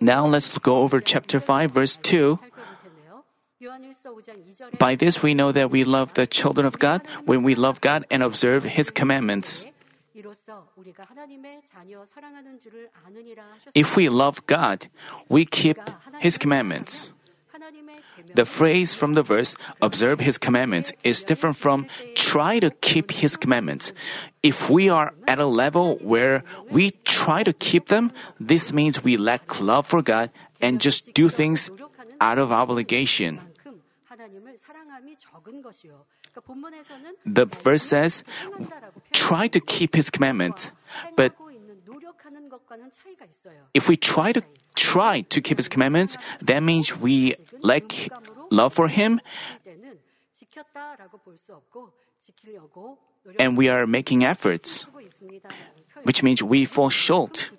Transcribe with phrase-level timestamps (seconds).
[0.00, 2.38] Now let's go over chapter 5, verse 2.
[4.78, 8.04] By this we know that we love the children of God when we love God
[8.10, 9.64] and observe His commandments.
[13.74, 14.88] If we love God,
[15.28, 15.78] we keep
[16.20, 17.12] His commandments.
[18.34, 23.36] The phrase from the verse, observe his commandments, is different from try to keep his
[23.36, 23.92] commandments.
[24.42, 29.16] If we are at a level where we try to keep them, this means we
[29.16, 30.30] lack love for God
[30.60, 31.70] and just do things
[32.20, 33.40] out of obligation.
[37.24, 38.24] The verse says,
[39.12, 40.70] try to keep his commandments,
[41.16, 41.34] but
[43.74, 44.42] if we try to
[44.74, 48.08] try to keep his commandments, that means we lack
[48.50, 49.20] love for him
[53.38, 54.86] and we are making efforts,
[56.04, 57.50] which means we fall short.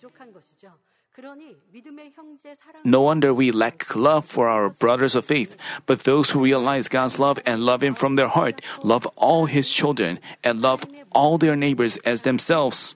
[2.86, 5.56] No wonder we lack love for our brothers of faith,
[5.88, 9.72] but those who realize God's love and love Him from their heart love all His
[9.72, 12.96] children and love all their neighbors as themselves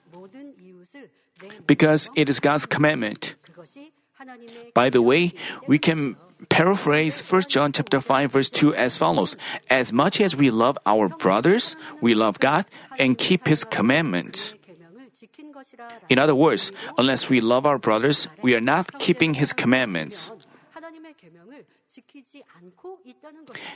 [1.66, 3.34] because it is God's commandment.
[4.74, 5.34] By the way,
[5.66, 6.16] we can
[6.48, 9.36] paraphrase 1 John chapter 5 verse 2 as follows:
[9.70, 12.66] As much as we love our brothers, we love God
[12.98, 14.54] and keep his commandments.
[16.08, 20.30] In other words, unless we love our brothers, we are not keeping his commandments.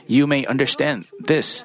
[0.07, 1.63] You may understand this.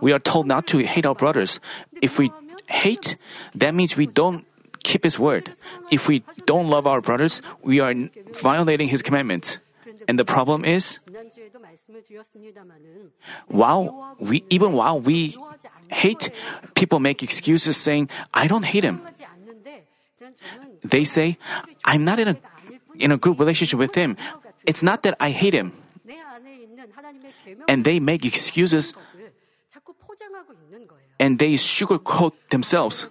[0.00, 1.60] We are told not to hate our brothers.
[2.02, 2.32] If we
[2.66, 3.16] hate,
[3.54, 4.44] that means we don't
[4.82, 5.52] keep His word.
[5.90, 7.94] If we don't love our brothers, we are
[8.34, 9.58] violating His commandments.
[10.08, 10.98] And the problem is,
[13.46, 15.36] while we, even while we
[15.90, 16.30] hate,
[16.74, 19.00] people make excuses saying, I don't hate him.
[20.82, 21.38] They say,
[21.84, 22.36] I'm not in a,
[22.98, 24.16] in a good relationship with him.
[24.66, 25.72] It's not that I hate him.
[27.68, 28.94] And they make excuses
[31.18, 33.06] and they sugarcoat themselves.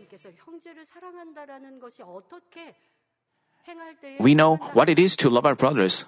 [4.20, 6.06] We know what it is to love our brothers.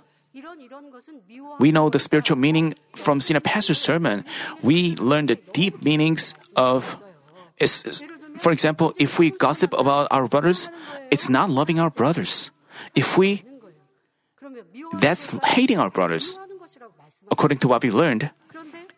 [1.60, 4.26] We know the spiritual meaning from senior pastor's sermon.
[4.64, 6.98] We learn the deep meanings of.
[8.40, 10.70] For example, if we gossip about our brothers,
[11.12, 12.50] it's not loving our brothers.
[12.96, 13.46] If we.
[14.98, 16.38] That's hating our brothers.
[17.32, 18.32] According to what we learned,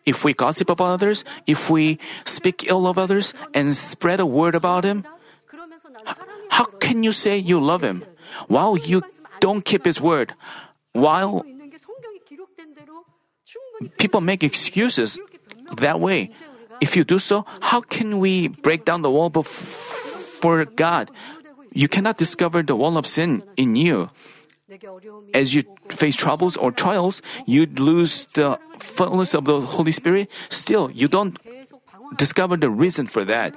[0.04, 4.54] if we gossip about others, if we speak ill of others and spread a word
[4.54, 5.04] about them,
[6.50, 8.04] how can you say you love Him
[8.48, 9.02] while you
[9.40, 10.34] don't keep His word?
[10.92, 11.44] While
[13.98, 15.18] people make excuses
[15.76, 16.30] that way.
[16.80, 21.10] If you do so, how can we break down the wall before God?
[21.72, 24.10] You cannot discover the wall of sin in you.
[25.32, 30.30] As you face troubles or trials, you lose the fullness of the Holy Spirit.
[30.50, 31.38] Still, you don't
[32.14, 33.54] discover the reason for that.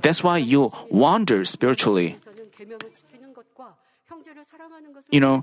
[0.00, 2.16] That's why you wander spiritually.
[5.10, 5.42] You know,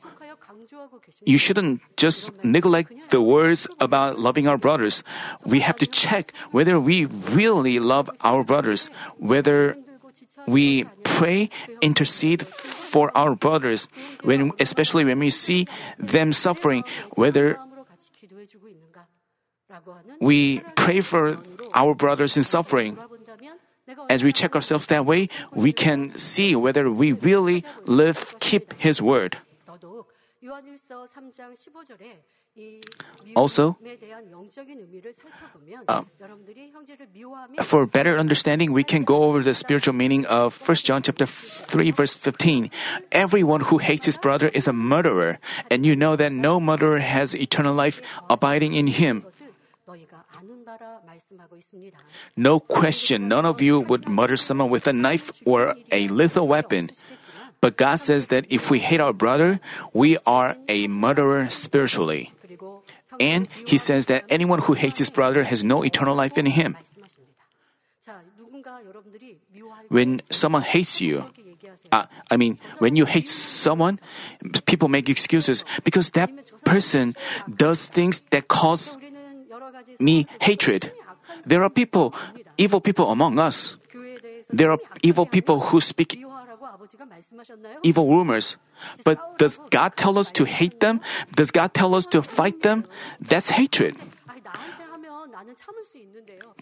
[1.25, 5.03] you shouldn't just neglect the words about loving our brothers.
[5.45, 9.75] We have to check whether we really love our brothers, whether
[10.47, 11.49] we pray,
[11.81, 13.87] intercede for our brothers,
[14.23, 15.67] when, especially when we see
[15.99, 16.83] them suffering,
[17.15, 17.59] whether
[20.21, 21.37] we pray for
[21.73, 22.97] our brothers in suffering.
[24.09, 29.01] As we check ourselves that way, we can see whether we really live, keep His
[29.01, 29.37] word.
[33.35, 33.77] Also,
[35.87, 36.01] uh,
[37.61, 41.91] for better understanding, we can go over the spiritual meaning of 1 John chapter 3
[41.91, 42.71] verse 15.
[43.11, 45.37] Everyone who hates his brother is a murderer,
[45.69, 49.25] and you know that no murderer has eternal life abiding in him.
[52.35, 56.91] No question, none of you would murder someone with a knife or a lethal weapon.
[57.61, 59.59] But God says that if we hate our brother,
[59.93, 62.31] we are a murderer spiritually.
[63.19, 66.77] And He says that anyone who hates his brother has no eternal life in him.
[69.89, 71.25] When someone hates you,
[71.91, 73.99] uh, I mean, when you hate someone,
[74.65, 76.29] people make excuses because that
[76.63, 77.15] person
[77.47, 78.97] does things that cause
[79.99, 80.91] me hatred.
[81.45, 82.13] There are people,
[82.57, 83.75] evil people among us.
[84.49, 86.17] There are evil people who speak
[87.83, 88.57] evil rumors.
[89.03, 91.01] But does God tell us to hate them?
[91.35, 92.85] Does God tell us to fight them?
[93.19, 93.95] That's hatred.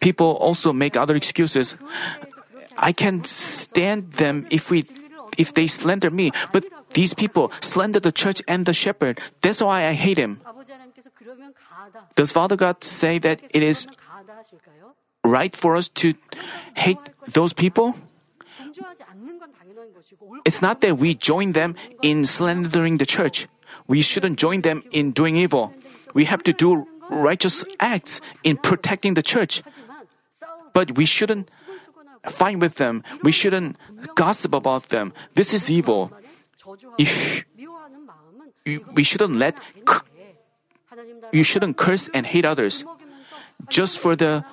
[0.01, 1.75] People also make other excuses.
[2.77, 4.85] I can stand them if we
[5.37, 6.63] if they slander me, but
[6.93, 9.19] these people slander the church and the shepherd.
[9.41, 10.39] That's why I hate him.
[12.15, 13.87] Does Father God say that it is
[15.23, 16.13] right for us to
[16.75, 17.95] hate those people?
[20.45, 23.47] It's not that we join them in slandering the church.
[23.87, 25.73] We shouldn't join them in doing evil.
[26.13, 29.61] We have to do righteous acts in protecting the church.
[30.73, 31.49] But we shouldn't
[32.29, 33.03] fight with them.
[33.23, 33.77] We shouldn't
[34.15, 35.13] gossip about them.
[35.33, 36.11] This is evil.
[36.97, 37.45] If
[38.93, 39.55] we shouldn't let
[41.31, 42.83] you shouldn't curse and hate others
[43.69, 44.43] just for the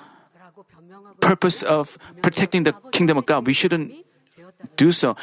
[1.21, 3.47] purpose of protecting the kingdom of God.
[3.47, 3.93] We shouldn't
[4.77, 5.15] do so.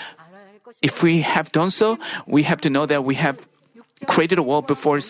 [0.82, 3.47] If we have done so, we have to know that we have
[4.06, 5.00] created a wall before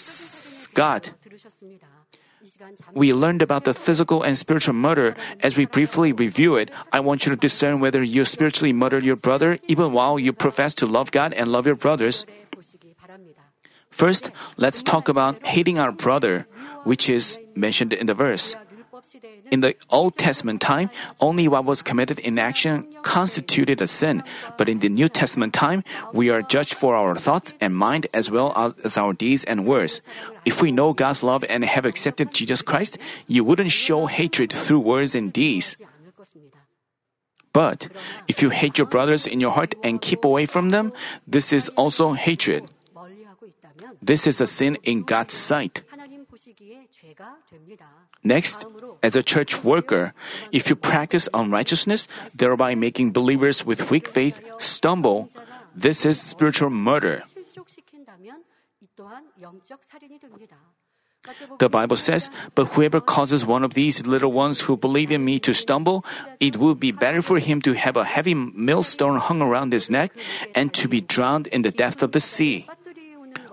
[0.75, 1.11] God.
[2.95, 5.15] We learned about the physical and spiritual murder.
[5.41, 9.17] As we briefly review it, I want you to discern whether you spiritually murder your
[9.17, 12.25] brother even while you profess to love God and love your brothers.
[14.01, 16.49] First, let's talk about hating our brother,
[16.89, 18.57] which is mentioned in the verse.
[19.53, 20.89] In the Old Testament time,
[21.21, 24.25] only what was committed in action constituted a sin,
[24.57, 25.85] but in the New Testament time,
[26.17, 30.01] we are judged for our thoughts and mind as well as our deeds and words.
[30.49, 32.97] If we know God's love and have accepted Jesus Christ,
[33.29, 35.77] you wouldn't show hatred through words and deeds.
[37.53, 37.93] But
[38.29, 40.97] if you hate your brothers in your heart and keep away from them,
[41.29, 42.65] this is also hatred.
[44.03, 45.83] This is a sin in God's sight.
[48.25, 48.65] Next,
[49.03, 50.13] as a church worker,
[50.53, 55.29] if you practice unrighteousness, thereby making believers with weak faith stumble,
[55.75, 57.23] this is spiritual murder.
[61.59, 65.39] The Bible says, But whoever causes one of these little ones who believe in me
[65.41, 66.05] to stumble,
[66.41, 70.13] it would be better for him to have a heavy millstone hung around his neck
[70.55, 72.67] and to be drowned in the depth of the sea.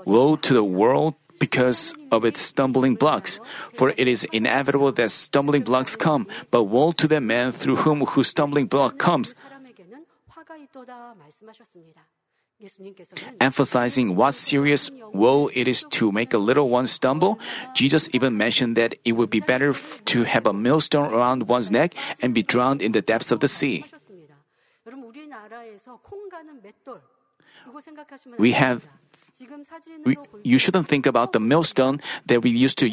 [0.08, 3.40] Woe to the world because of its stumbling blocks,
[3.74, 8.06] for it is inevitable that stumbling blocks come, but woe to the man through whom
[8.06, 9.36] whose stumbling block comes.
[13.40, 17.38] Emphasizing what serious woe it is to make a little one stumble,
[17.76, 21.94] Jesus even mentioned that it would be better to have a millstone around one's neck
[22.22, 23.86] and be drowned in the depths of the sea.
[28.40, 28.88] We have
[30.06, 32.90] we, you shouldn't think about the millstone that we used to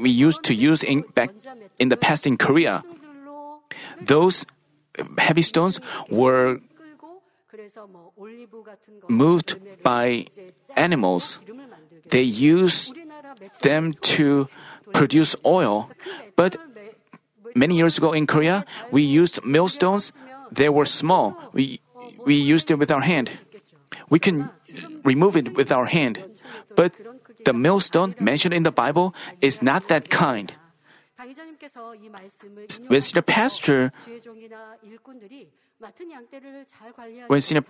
[0.00, 1.30] we used to use in back
[1.78, 2.82] in the past in Korea.
[4.00, 4.46] Those
[5.18, 6.60] heavy stones were
[9.08, 10.26] moved by
[10.76, 11.38] animals.
[12.08, 12.94] They used
[13.62, 14.48] them to
[14.92, 15.90] produce oil,
[16.36, 16.56] but
[17.54, 20.12] many years ago in Korea, we used millstones.
[20.52, 21.36] They were small.
[21.52, 21.80] We
[22.24, 23.30] we used them with our hand
[24.10, 24.50] we can
[25.04, 26.18] remove it with our hand.
[26.76, 26.96] But
[27.44, 30.52] the millstone mentioned in the Bible is not that kind.
[32.88, 33.92] When senior pastor,
[37.28, 37.64] when senior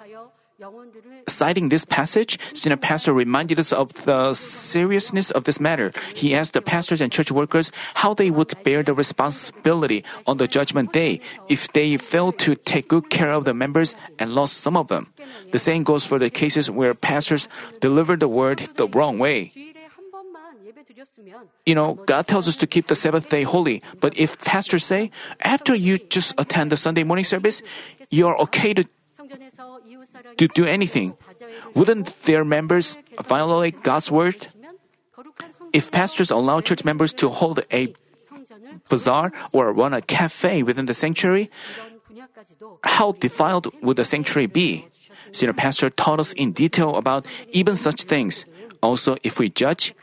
[1.28, 5.92] Citing this passage, senior pastor reminded us of the seriousness of this matter.
[6.14, 10.46] He asked the pastors and church workers how they would bear the responsibility on the
[10.46, 14.76] judgment day if they failed to take good care of the members and lost some
[14.76, 15.12] of them.
[15.50, 17.48] The same goes for the cases where pastors
[17.80, 19.50] deliver the word the wrong way.
[21.66, 25.10] You know, God tells us to keep the Sabbath day holy, but if pastors say,
[25.40, 27.62] after you just attend the Sunday morning service,
[28.10, 28.86] you're okay to
[30.36, 31.16] to do anything.
[31.74, 34.48] Wouldn't their members violate God's word?
[35.72, 37.94] If pastors allow church members to hold a
[38.88, 41.50] bazaar or run a cafe within the sanctuary,
[42.82, 44.86] how defiled would the sanctuary be?
[45.32, 48.44] Senior pastor taught us in detail about even such things.
[48.82, 49.94] Also, if we judge,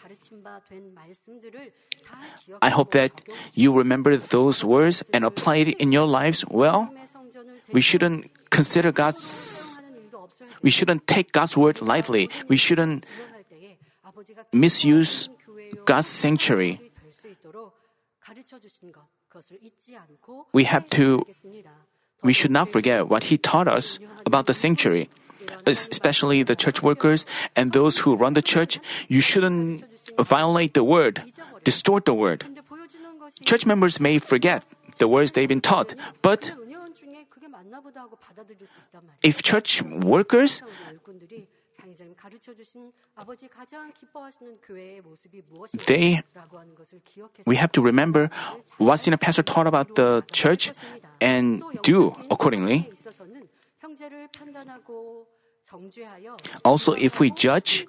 [2.61, 3.21] I hope that
[3.53, 6.93] you remember those words and apply it in your lives well.
[7.71, 9.70] We shouldn't consider God's
[10.61, 12.29] we shouldn't take God's word lightly.
[12.47, 13.05] We shouldn't
[14.53, 15.29] misuse
[15.85, 16.79] God's sanctuary.
[20.51, 21.25] We have to
[22.23, 25.09] we should not forget what he taught us about the sanctuary,
[25.65, 27.25] especially the church workers
[27.55, 28.79] and those who run the church.
[29.07, 29.83] You shouldn't
[30.19, 31.23] violate the word,
[31.63, 32.45] distort the word.
[33.43, 34.63] Church members may forget
[34.97, 36.51] the words they've been taught, but
[39.21, 40.61] if church workers
[45.87, 46.21] they,
[47.45, 48.29] we have to remember
[48.77, 50.71] what senior pastor taught about the church
[51.19, 52.91] and do accordingly.
[56.65, 57.87] Also, if we judge,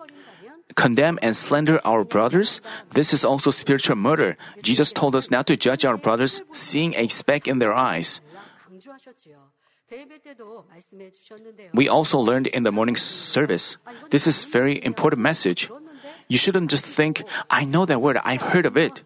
[0.75, 2.61] condemn, and slander our brothers,
[2.91, 4.37] this is also spiritual murder.
[4.63, 8.21] Jesus told us not to judge our brothers, seeing a speck in their eyes.
[11.75, 13.77] We also learned in the morning service.
[14.11, 15.71] This is very important message.
[16.29, 19.03] You shouldn't just think, I know that word, I've heard of it.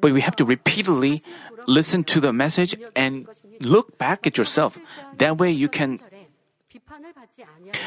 [0.00, 1.22] But we have to repeatedly
[1.66, 3.26] listen to the message and
[3.60, 4.78] look back at yourself.
[5.16, 6.00] That way you can.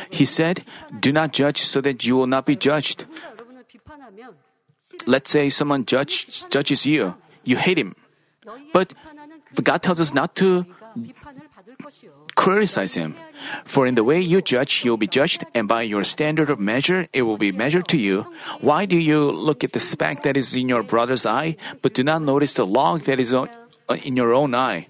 [0.10, 0.64] He said,
[1.00, 3.06] Do not judge so that you will not be judged.
[5.06, 7.96] Let's say someone judge, judges you, you hate him.
[8.74, 8.94] But
[9.64, 10.66] God tells us not to
[12.36, 13.16] criticize him.
[13.66, 17.08] For in the way you judge, you'll be judged, and by your standard of measure,
[17.12, 18.26] it will be measured to you.
[18.62, 22.04] Why do you look at the speck that is in your brother's eye, but do
[22.04, 23.48] not notice the log that is uh,
[24.04, 24.88] in your own eye?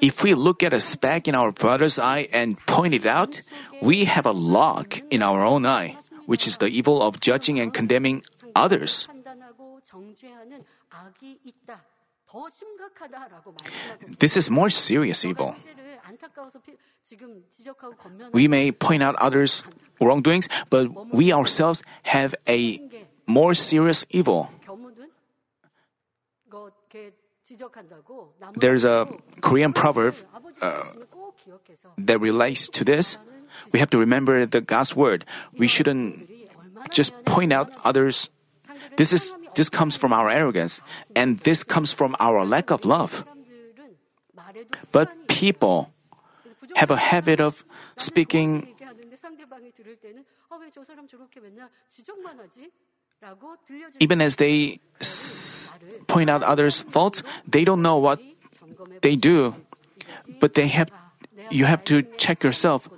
[0.00, 3.42] If we look at a speck in our brother's eye and point it out,
[3.82, 7.72] we have a log in our own eye, which is the evil of judging and
[7.72, 8.24] condemning
[8.56, 9.08] others.
[14.18, 15.54] This is more serious evil.
[18.32, 19.64] We may point out others'
[20.00, 22.80] wrongdoings, but we ourselves have a
[23.26, 24.50] more serious evil.
[28.54, 29.08] There's a
[29.40, 30.14] Korean proverb
[30.62, 30.82] uh,
[31.98, 33.16] that relates to this.
[33.72, 35.24] We have to remember the God's word.
[35.58, 36.30] We shouldn't
[36.90, 38.30] just point out others.
[38.96, 40.80] This is this comes from our arrogance,
[41.14, 43.24] and this comes from our lack of love.
[44.92, 45.90] But people
[46.76, 47.64] have a habit of
[47.98, 48.74] speaking
[54.00, 54.80] even as they
[56.06, 58.20] point out others' faults, they don't know what
[59.02, 59.54] they do.
[60.40, 60.88] But they have,
[61.50, 62.88] you have to check yourself,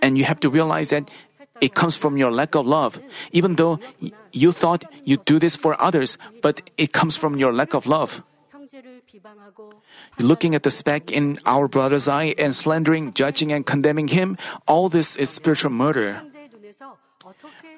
[0.00, 1.10] and you have to realize that
[1.60, 2.98] it comes from your lack of love.
[3.32, 3.80] Even though
[4.32, 8.22] you thought you do this for others, but it comes from your lack of love.
[10.18, 14.36] Looking at the speck in our brother's eye and slandering, judging, and condemning him,
[14.66, 16.22] all this is spiritual murder.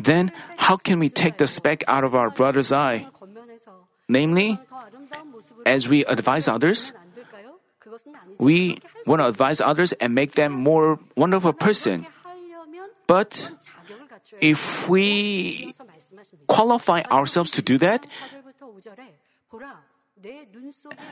[0.01, 3.07] Then, how can we take the speck out of our brother's eye?
[4.09, 4.59] Namely,
[5.67, 6.93] as we advise others,
[8.39, 12.07] we want to advise others and make them more wonderful person.
[13.07, 13.51] But
[14.41, 15.75] if we
[16.47, 18.07] qualify ourselves to do that,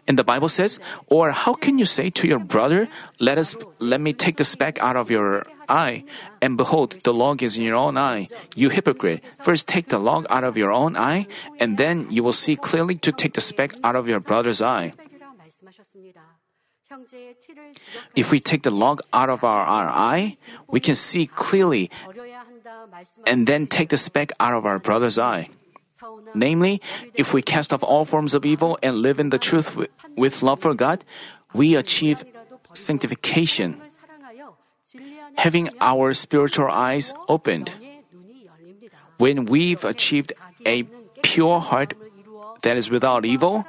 [0.09, 2.89] and the Bible says, or how can you say to your brother,
[3.21, 6.05] let us let me take the speck out of your eye,
[6.43, 8.27] and behold, the log is in your own eye.
[8.55, 11.27] You hypocrite, first take the log out of your own eye,
[11.61, 14.93] and then you will see clearly to take the speck out of your brother's eye.
[18.15, 20.37] If we take the log out of our, our eye,
[20.69, 21.91] we can see clearly
[23.27, 25.49] and then take the speck out of our brother's eye.
[26.35, 26.83] Namely,
[27.15, 29.77] if we cast off all forms of evil and live in the truth
[30.17, 31.05] with, love for God,
[31.55, 32.25] we achieve
[32.73, 33.81] sanctification,
[35.37, 37.73] having our spiritual eyes opened.
[39.19, 40.35] When we've achieved
[40.67, 40.85] a
[41.23, 41.95] pure heart
[42.63, 43.65] that is without evil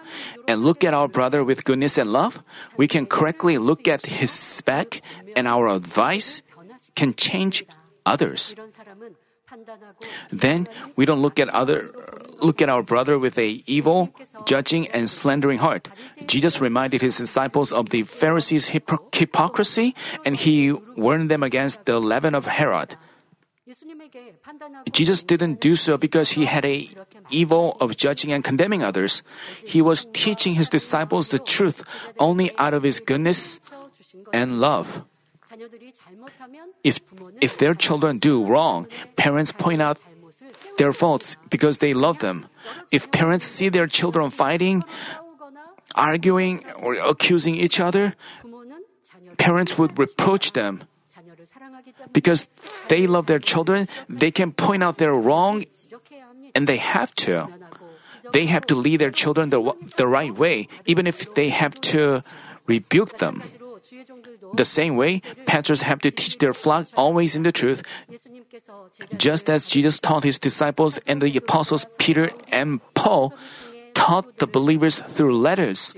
[0.47, 2.43] and look at our brother with goodness and love,
[2.75, 5.01] we can correctly look at his speck
[5.35, 6.41] and our advice
[6.95, 7.63] can change
[8.05, 8.55] others.
[10.31, 11.91] Then we don't look at other
[12.39, 14.13] look at our brother with a evil,
[14.45, 15.89] judging and slandering heart.
[16.27, 22.35] Jesus reminded his disciples of the Pharisees' hypocrisy and he warned them against the leaven
[22.35, 22.95] of Herod.
[24.91, 26.87] Jesus didn't do so because he had a
[27.29, 29.23] evil of judging and condemning others.
[29.65, 31.83] He was teaching his disciples the truth
[32.17, 33.59] only out of his goodness
[34.31, 35.03] and love.
[36.83, 36.99] If,
[37.41, 39.99] if their children do wrong, parents point out
[40.77, 42.47] their faults because they love them.
[42.91, 44.83] If parents see their children fighting,
[45.95, 48.15] arguing, or accusing each other,
[49.37, 50.83] parents would reproach them.
[52.13, 52.47] Because
[52.87, 55.65] they love their children, they can point out their wrong,
[56.55, 57.47] and they have to.
[58.33, 62.21] They have to lead their children the, the right way, even if they have to
[62.67, 63.43] rebuke them.
[64.57, 67.85] The same way, pastors have to teach their flock always in the truth,
[69.15, 73.37] just as Jesus taught his disciples and the apostles Peter and Paul
[73.93, 75.93] taught the believers through letters.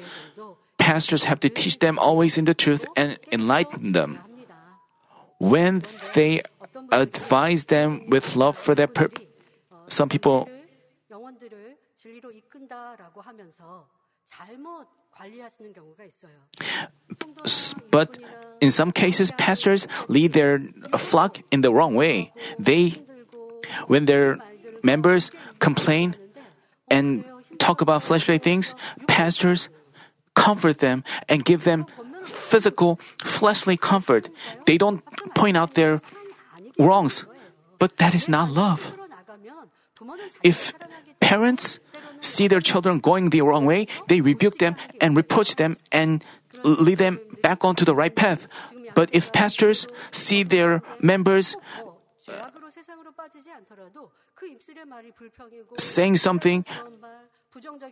[0.78, 4.20] Pastors have to teach them always in the truth and enlighten them.
[5.40, 6.44] When they
[6.92, 9.24] advise them with love for their purpose,
[9.88, 10.52] some people
[17.92, 18.18] but
[18.62, 20.60] in some cases, pastors lead their
[20.98, 22.32] flock in the wrong way.
[22.58, 23.02] They,
[23.88, 24.40] when their
[24.84, 26.16] members complain
[26.90, 27.24] and
[27.58, 28.76] talk about fleshly things,
[29.08, 29.70] pastors
[30.36, 31.86] comfort them and give them
[32.24, 34.30] physical, fleshly comfort.
[34.66, 35.04] They don't
[35.36, 36.02] point out their
[36.78, 37.26] wrongs,
[37.78, 38.94] but that is not love.
[40.44, 40.74] If
[41.20, 41.80] parents
[42.22, 46.24] see their children going the wrong way, they rebuke them and reproach them and
[46.64, 48.48] lead them back onto the right path.
[48.96, 51.56] But if pastors see their members
[55.78, 56.66] saying something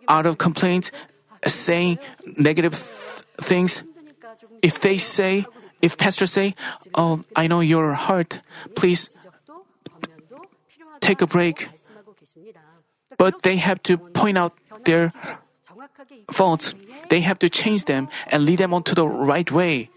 [0.07, 0.91] out of complaints,
[1.45, 1.99] saying
[2.37, 3.83] negative th- things,
[4.61, 5.45] if they say,
[5.81, 6.55] if pastors say,
[6.93, 8.41] "Oh, I know your heart.
[8.75, 9.09] Please
[10.99, 11.69] take a break
[13.17, 14.53] but they have to point out
[14.85, 15.11] their
[16.31, 16.73] faults.
[17.09, 19.89] They have to change them and lead them onto the right way.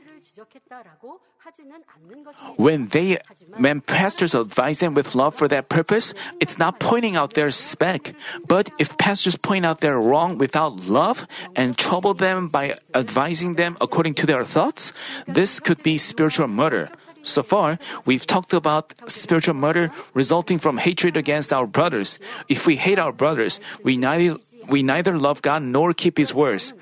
[2.57, 3.19] When they,
[3.57, 8.15] when pastors advise them with love for that purpose, it's not pointing out their speck.
[8.47, 13.77] But if pastors point out their wrong without love and trouble them by advising them
[13.81, 14.93] according to their thoughts,
[15.27, 16.89] this could be spiritual murder.
[17.23, 22.19] So far, we've talked about spiritual murder resulting from hatred against our brothers.
[22.49, 26.73] If we hate our brothers, we neither, we neither love God nor keep His words.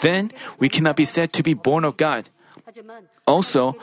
[0.00, 2.28] Then we cannot be said to be born of God.
[3.26, 3.76] Also,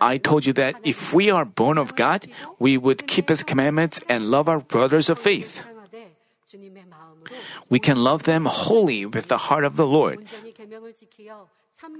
[0.00, 2.26] I told you that if we are born of God,
[2.58, 5.62] we would keep His commandments and love our brothers of faith.
[7.68, 10.26] We can love them wholly with the heart of the Lord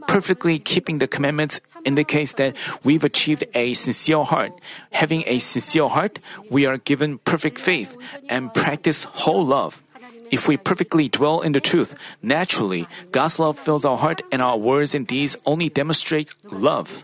[0.06, 4.52] perfectly keeping the commandments indicates that we've achieved a sincere heart.
[4.92, 6.18] Having a sincere heart,
[6.50, 7.96] we are given perfect faith
[8.28, 9.82] and practice whole love.
[10.30, 14.56] If we perfectly dwell in the truth, naturally, God's love fills our heart and our
[14.56, 17.02] words and deeds only demonstrate love.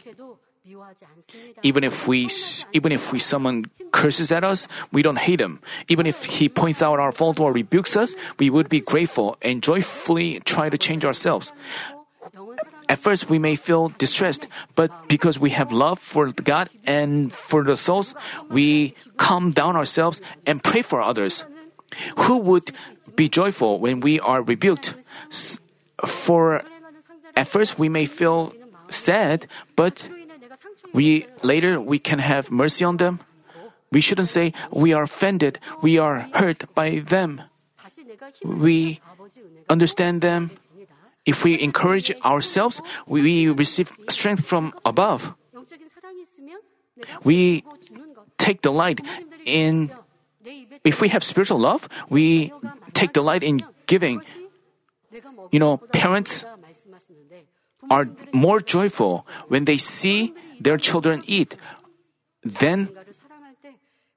[1.62, 2.28] Even if we,
[2.73, 5.59] even if we, someone curses at us, we don't hate him.
[5.88, 9.62] Even if he points out our fault or rebukes us, we would be grateful and
[9.62, 11.50] joyfully try to change ourselves.
[12.88, 17.64] At first, we may feel distressed, but because we have love for God and for
[17.64, 18.14] the souls,
[18.49, 21.44] we calm down ourselves and pray for others.
[22.18, 22.72] Who would
[23.16, 24.94] be joyful when we are rebuked?
[26.06, 26.62] For
[27.34, 28.52] at first, we may feel
[28.88, 30.08] sad, but
[30.92, 33.20] we later we can have mercy on them.
[33.90, 37.42] We shouldn't say we are offended, we are hurt by them.
[38.44, 39.00] We
[39.68, 40.50] understand them
[41.26, 45.34] if we encourage ourselves, we receive strength from above.
[47.25, 47.65] We
[48.39, 49.00] take delight
[49.45, 49.91] in,
[50.84, 52.52] if we have spiritual love, we
[52.95, 54.23] take delight in giving.
[55.50, 56.45] You know, parents
[57.91, 61.56] are more joyful when they see their children eat.
[62.43, 62.89] Then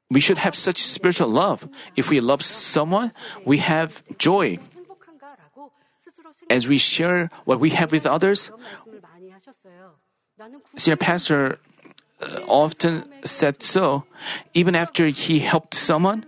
[0.09, 1.67] we should have such spiritual love.
[1.95, 3.11] If we love someone,
[3.45, 4.59] we have joy
[6.49, 8.51] as we share what we have with others,
[10.75, 11.59] senior pastor
[12.21, 14.03] uh, often said so.
[14.53, 16.25] Even after he helped someone,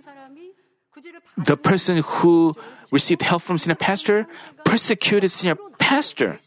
[1.37, 2.55] the person who
[2.91, 4.27] received help from senior pastor
[4.63, 6.37] persecuted senior pastor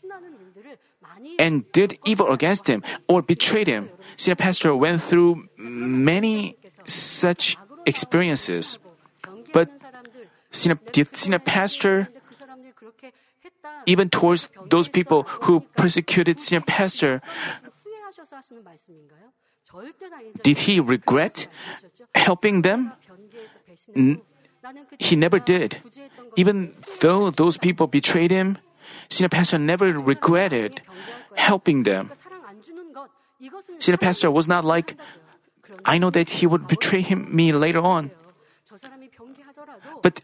[1.39, 3.91] and did evil against him or betrayed him.
[4.17, 7.57] Senior pastor went through many such
[7.87, 8.79] experiences.
[9.53, 9.71] But
[10.51, 12.09] senior, did senior pastor
[13.87, 17.23] even towards those people who persecuted senior pastor.
[20.43, 21.49] Did he regret
[22.15, 22.93] helping them?
[23.97, 24.21] N-
[24.99, 25.83] he never did.
[26.37, 28.59] Even though those people betrayed him,
[29.09, 30.81] senior pastor never regretted
[31.37, 32.11] helping them.
[33.79, 34.97] Senior pastor was not like,
[35.85, 38.11] I know that he would betray him, me later on.
[40.03, 40.21] But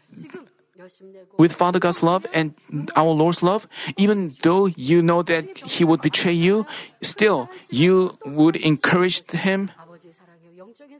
[1.37, 2.53] with Father God's love and
[2.95, 3.67] our Lord's love,
[3.97, 6.65] even though you know that He would betray you,
[7.01, 9.71] still you would encourage Him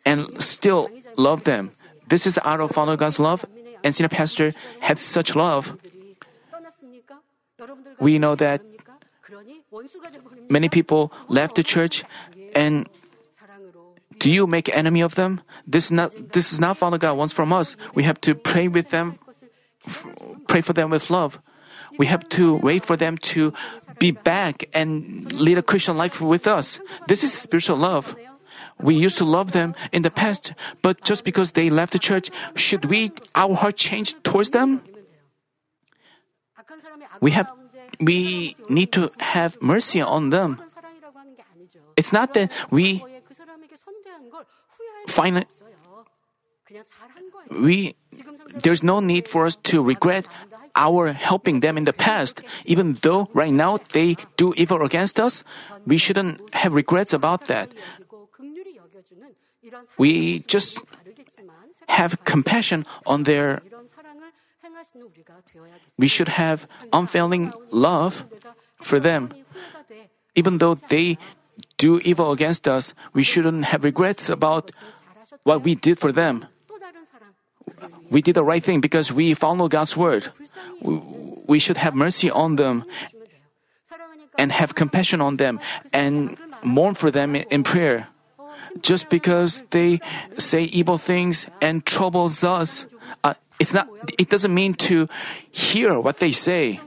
[0.05, 1.71] and still love them.
[2.07, 3.45] This is out of Father God's love,
[3.83, 5.77] and senior pastor had such love.
[7.99, 8.61] We know that
[10.49, 12.03] many people left the church,
[12.55, 12.89] and
[14.17, 15.41] do you make enemy of them?
[15.65, 17.75] This is not this is not Father God wants from us.
[17.95, 19.17] We have to pray with them
[20.47, 21.39] pray for them with love.
[21.97, 23.53] We have to wait for them to
[23.99, 26.79] be back and lead a Christian life with us.
[27.07, 28.15] This is spiritual love.
[28.79, 32.31] We used to love them in the past, but just because they left the church,
[32.55, 34.81] should we our heart change towards them?
[37.21, 37.51] We have
[37.99, 40.57] we need to have mercy on them.
[41.95, 43.03] It's not that we
[45.07, 45.45] find
[47.49, 47.95] we
[48.63, 50.25] there's no need for us to regret
[50.75, 52.41] our helping them in the past.
[52.65, 55.43] Even though right now they do evil against us,
[55.85, 57.71] we shouldn't have regrets about that.
[59.97, 60.79] We just
[61.87, 63.61] have compassion on their.
[65.97, 68.25] We should have unfailing love
[68.81, 69.33] for them.
[70.35, 71.17] Even though they
[71.77, 74.71] do evil against us, we shouldn't have regrets about
[75.43, 76.45] what we did for them
[78.11, 80.29] we did the right thing because we follow God's word.
[81.47, 82.83] We should have mercy on them
[84.37, 85.59] and have compassion on them
[85.93, 88.07] and mourn for them in prayer.
[88.81, 89.99] Just because they
[90.37, 92.85] say evil things and troubles us,
[93.23, 93.87] uh, it's not.
[94.17, 95.09] It doesn't mean to
[95.51, 96.79] hear what they say.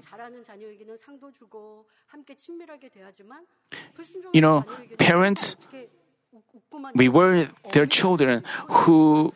[4.32, 4.64] You know,
[4.96, 5.56] parents,
[6.94, 9.34] we were their children who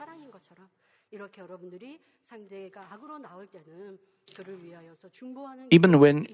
[5.71, 6.27] even when,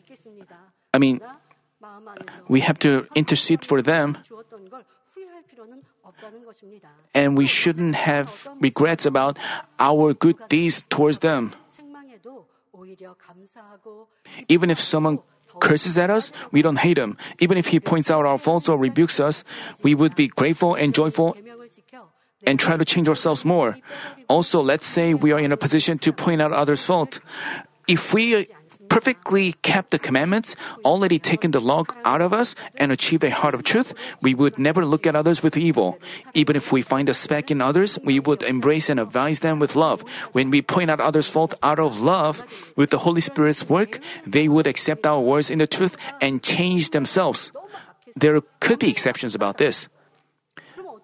[0.93, 1.21] I mean,
[2.49, 4.19] we have to intercede for them,
[7.15, 9.39] and we shouldn't have regrets about
[9.79, 11.55] our good deeds towards them.
[14.49, 15.21] Even if someone
[15.61, 17.17] curses at us, we don't hate him.
[17.39, 19.45] Even if he points out our faults or rebukes us,
[19.83, 21.37] we would be grateful and joyful
[22.47, 23.77] and try to change ourselves more.
[24.29, 27.21] Also, let's say we are in a position to point out others' fault.
[27.87, 28.47] If we
[28.89, 33.55] perfectly kept the commandments, already taken the log out of us, and achieved a heart
[33.55, 35.99] of truth, we would never look at others with evil.
[36.35, 39.77] Even if we find a speck in others, we would embrace and advise them with
[39.77, 40.03] love.
[40.33, 42.43] When we point out others' fault out of love,
[42.77, 46.91] with the Holy Spirit's work, they would accept our words in the truth and change
[46.91, 47.53] themselves.
[48.17, 49.89] There could be exceptions about this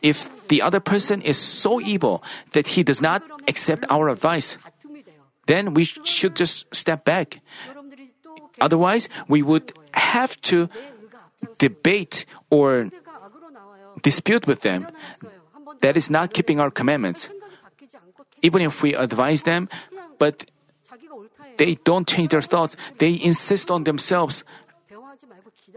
[0.02, 4.58] if the other person is so evil that he does not accept our advice,
[5.46, 7.38] then we should just step back.
[8.60, 10.68] Otherwise, we would have to
[11.58, 12.90] debate or
[14.02, 14.90] dispute with them.
[15.80, 17.30] That is not keeping our commandments.
[18.42, 19.70] Even if we advise them,
[20.18, 20.50] but
[21.58, 24.42] they don't change their thoughts, they insist on themselves,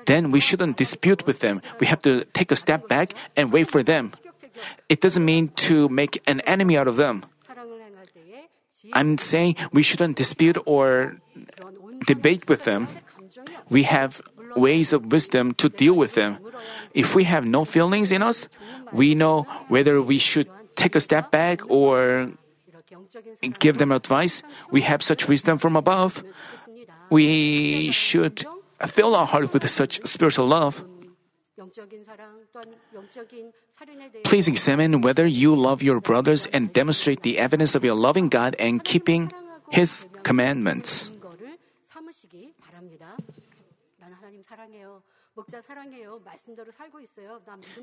[0.09, 1.62] then we shouldn't dispute with them.
[1.79, 4.12] We have to take a step back and wait for them.
[4.89, 7.25] It doesn't mean to make an enemy out of them.
[8.91, 11.17] I'm saying we shouldn't dispute or
[12.05, 12.87] debate with them.
[13.69, 14.21] We have
[14.55, 16.37] ways of wisdom to deal with them.
[16.93, 18.47] If we have no feelings in us,
[18.91, 22.31] we know whether we should take a step back or
[23.59, 24.43] give them advice.
[24.69, 26.23] We have such wisdom from above.
[27.09, 28.45] We should
[28.87, 30.83] fill our heart with such spiritual love.
[34.23, 38.56] Please examine whether you love your brothers and demonstrate the evidence of your loving God
[38.60, 39.32] and keeping
[39.71, 41.10] His commandments.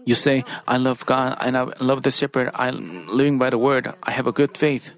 [0.07, 2.51] You say, I love God and I love the shepherd.
[2.55, 3.93] I'm living by the word.
[4.03, 4.93] I have a good faith.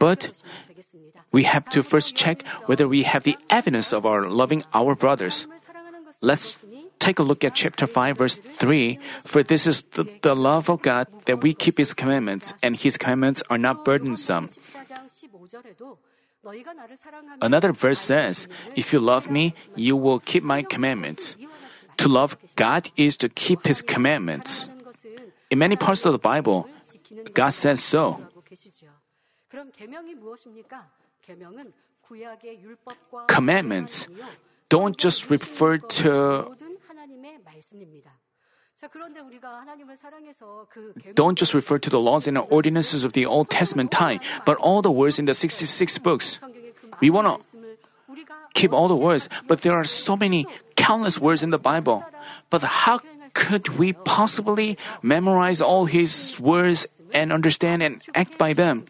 [0.00, 0.32] But
[1.30, 5.46] we have to first check whether we have the evidence of our loving our brothers.
[6.20, 6.56] Let's
[6.98, 8.98] take a look at chapter 5, verse 3.
[9.24, 12.96] For this is the, the love of God that we keep His commandments, and His
[12.96, 14.48] commandments are not burdensome.
[17.40, 21.36] Another verse says, If you love me, you will keep my commandments.
[21.98, 24.68] To love God is to keep His commandments.
[25.50, 26.68] In many parts of the Bible,
[27.32, 28.20] God says so.
[33.28, 34.08] Commandments
[34.68, 36.50] don't just refer to
[41.14, 44.82] don't just refer to the laws and ordinances of the Old Testament time, but all
[44.82, 46.38] the words in the 66 books.
[47.00, 47.38] We want to
[48.54, 52.04] keep all the words, but there are so many countless words in the Bible.
[52.50, 53.00] But how
[53.34, 58.86] could we possibly memorize all his words and understand and act by them?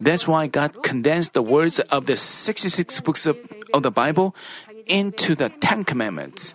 [0.00, 3.38] That's why God condensed the words of the 66 books of,
[3.72, 4.34] of the Bible
[4.86, 6.54] into the Ten Commandments.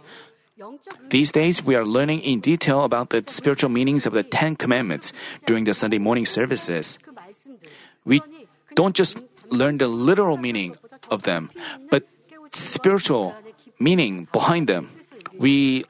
[1.10, 5.14] These days, we are learning in detail about the spiritual meanings of the Ten Commandments
[5.46, 6.98] during the Sunday morning services.
[8.06, 8.22] We
[8.76, 9.18] don't just
[9.50, 10.76] learn the literal meaning
[11.10, 11.50] of them,
[11.90, 12.04] but
[12.52, 13.36] spiritual
[13.80, 14.92] meaning behind them.
[15.38, 15.86] We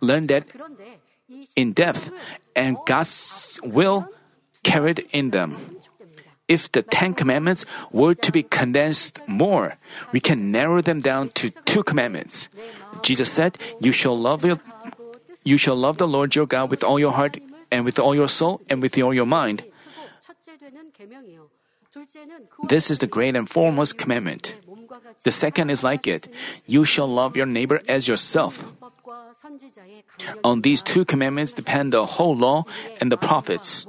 [0.00, 0.46] learn that
[1.56, 2.10] in depth,
[2.54, 4.08] and God's will
[4.62, 5.56] carried in them
[6.48, 9.76] if the Ten Commandments were to be condensed more,
[10.12, 12.48] we can narrow them down to two commandments.
[13.02, 14.60] Jesus said, You shall love your
[15.44, 17.38] you shall love the Lord your God with all your heart
[17.70, 19.62] and with all your soul and with all your mind.
[22.68, 24.56] This is the great and foremost commandment.
[25.22, 26.28] The second is like it
[26.66, 28.64] you shall love your neighbor as yourself.
[30.42, 32.64] On these two commandments depend the whole law
[33.00, 33.86] and the prophets.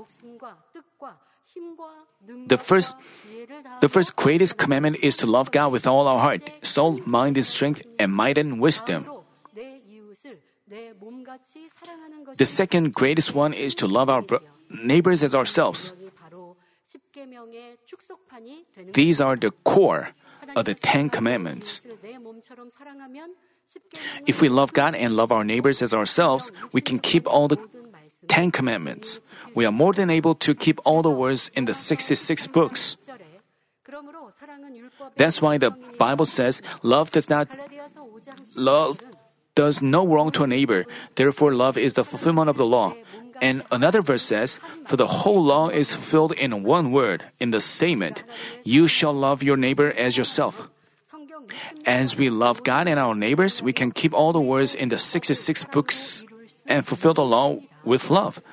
[2.47, 2.95] The first,
[3.81, 7.45] the first greatest commandment is to love God with all our heart, soul, mind, and
[7.45, 9.05] strength, and might and wisdom.
[12.37, 15.93] The second greatest one is to love our bro- neighbors as ourselves.
[18.93, 20.09] These are the core
[20.55, 21.81] of the Ten Commandments.
[24.25, 27.57] If we love God and love our neighbors as ourselves, we can keep all the
[28.27, 29.19] Ten Commandments.
[29.55, 32.97] We are more than able to keep all the words in the 66 books.
[35.15, 37.47] That's why the Bible says love does not
[38.55, 38.99] love
[39.55, 40.85] does no wrong to a neighbor.
[41.15, 42.93] Therefore love is the fulfillment of the law.
[43.41, 47.61] And another verse says, For the whole law is fulfilled in one word, in the
[47.61, 48.23] statement,
[48.63, 50.69] You shall love your neighbor as yourself.
[51.85, 54.99] As we love God and our neighbors, we can keep all the words in the
[54.99, 56.25] 66 books
[56.65, 58.43] and fulfill the law with love.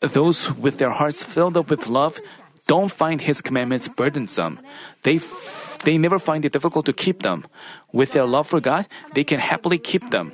[0.00, 2.20] Those with their hearts filled up with love
[2.66, 4.58] don't find His commandments burdensome.
[5.02, 7.46] They, f- they never find it difficult to keep them.
[7.92, 10.32] With their love for God, they can happily keep them.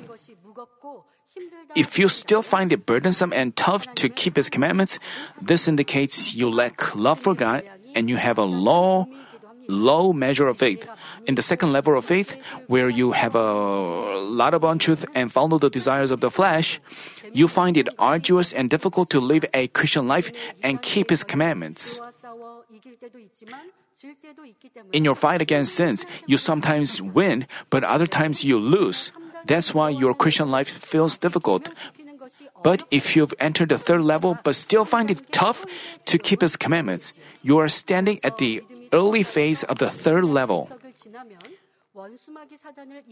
[1.75, 4.99] If you still find it burdensome and tough to keep His commandments,
[5.41, 7.63] this indicates you lack love for God
[7.95, 9.07] and you have a low,
[9.71, 10.87] low measure of faith.
[11.25, 12.35] In the second level of faith,
[12.67, 16.79] where you have a lot of untruth and follow the desires of the flesh,
[17.33, 20.31] you find it arduous and difficult to live a Christian life
[20.61, 21.99] and keep His commandments.
[24.93, 29.11] In your fight against sins, you sometimes win, but other times you lose.
[29.45, 31.69] That's why your Christian life feels difficult.
[32.63, 35.65] But if you've entered the third level but still find it tough
[36.05, 40.69] to keep His commandments, you are standing at the early phase of the third level.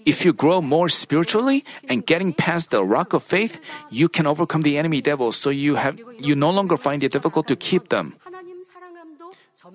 [0.06, 4.62] If you grow more spiritually and getting past the rock of faith, you can overcome
[4.62, 8.16] the enemy devil so you have you no longer find it difficult to keep them.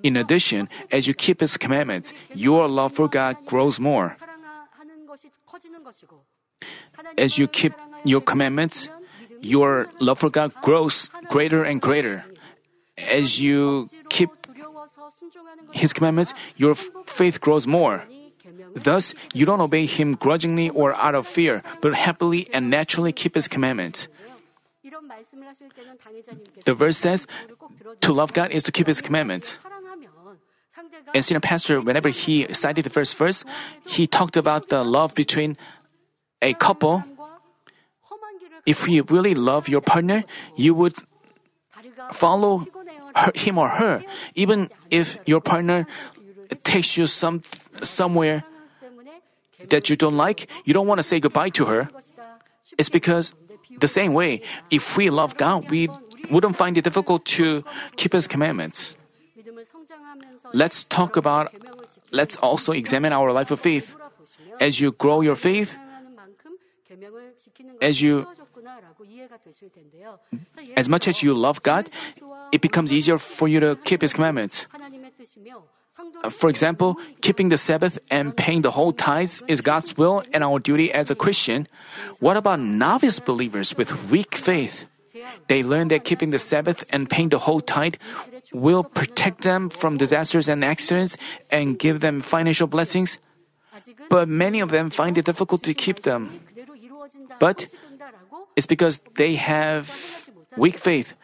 [0.03, 4.17] In addition, as you keep his commandments, your love for God grows more.
[7.19, 8.89] As you keep your commandments,
[9.41, 12.25] your love for God grows greater and greater.
[12.97, 13.89] As you
[15.73, 16.75] his commandments, your
[17.07, 18.05] faith grows more.
[18.75, 23.35] Thus, you don't obey him grudgingly or out of fear, but happily and naturally keep
[23.35, 24.09] his commandments.
[26.65, 27.27] The verse says,
[28.01, 29.59] to love God is to keep his commandments.
[31.15, 33.45] And senior pastor, whenever he cited the first verse,
[33.87, 35.57] he talked about the love between
[36.43, 37.05] a couple.
[38.67, 40.25] If you really love your partner,
[40.57, 40.97] you would
[42.13, 42.67] follow
[43.35, 44.03] him or her,
[44.35, 45.87] even if your partner
[46.65, 47.43] takes you some
[47.83, 48.45] somewhere
[49.71, 50.49] that you don't like.
[50.65, 51.89] You don't want to say goodbye to her.
[52.79, 53.35] It's because
[53.79, 55.89] the same way, if we love God, we
[56.31, 57.65] wouldn't find it difficult to
[57.97, 58.95] keep His commandments.
[60.53, 61.55] Let's talk about.
[62.11, 63.97] Let's also examine our life of faith.
[64.61, 65.77] As you grow your faith,
[67.83, 68.27] as you
[70.77, 71.89] as much as you love God,
[72.53, 74.67] it becomes easier for you to keep His commandments.
[76.23, 80.43] Uh, for example, keeping the Sabbath and paying the whole tithes is God's will and
[80.43, 81.69] our duty as a Christian.
[82.19, 84.87] What about novice believers with weak faith?
[85.47, 87.95] They learn that keeping the Sabbath and paying the whole tithe
[88.53, 91.17] will protect them from disasters and accidents
[91.51, 93.19] and give them financial blessings.
[94.09, 96.41] But many of them find it difficult to keep them.
[97.39, 97.67] But
[98.57, 99.91] it's because they have
[100.57, 101.15] weak faith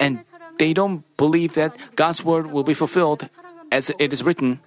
[0.00, 0.20] and
[0.58, 3.28] they don't believe that God's word will be fulfilled
[3.70, 4.60] as it is written.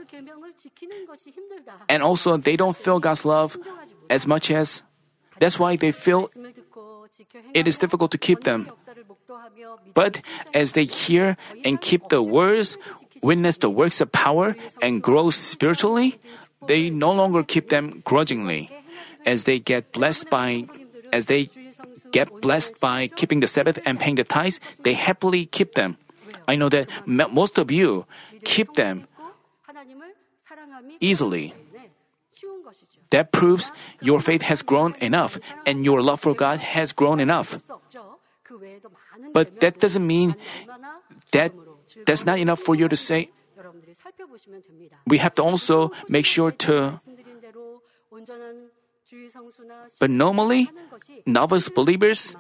[1.88, 3.58] And also, they don't feel God's love
[4.10, 4.84] as much as.
[5.40, 6.30] That's why they feel
[7.54, 8.70] it is difficult to keep them.
[9.94, 10.22] But
[10.54, 12.78] as they hear and keep the words,
[13.22, 16.20] witness the works of power, and grow spiritually,
[16.68, 18.70] they no longer keep them grudgingly.
[19.26, 20.66] As they get blessed by,
[21.12, 21.50] as they
[22.12, 25.98] get blessed by keeping the Sabbath and paying the tithes, they happily keep them.
[26.48, 28.06] I know that most of you
[28.44, 29.08] keep them
[31.00, 31.54] easily.
[33.10, 37.58] That proves your faith has grown enough and your love for God has grown enough.
[39.34, 40.36] But that doesn't mean
[41.32, 41.54] that
[42.06, 43.30] that's not enough for you to say.
[45.06, 46.98] We have to also make sure to
[50.00, 50.70] but normally,
[51.26, 52.36] novice believers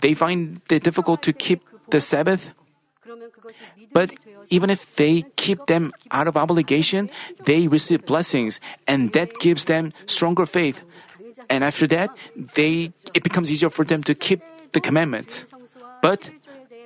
[0.00, 2.52] they find it difficult to keep the Sabbath.
[3.92, 4.12] But
[4.50, 7.10] even if they keep them out of obligation,
[7.44, 10.82] they receive blessings, and that gives them stronger faith.
[11.48, 15.44] And after that, they it becomes easier for them to keep the commandment.
[16.02, 16.30] But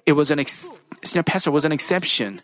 [0.06, 0.66] it was an ex-
[1.02, 2.40] senior pastor was an exception.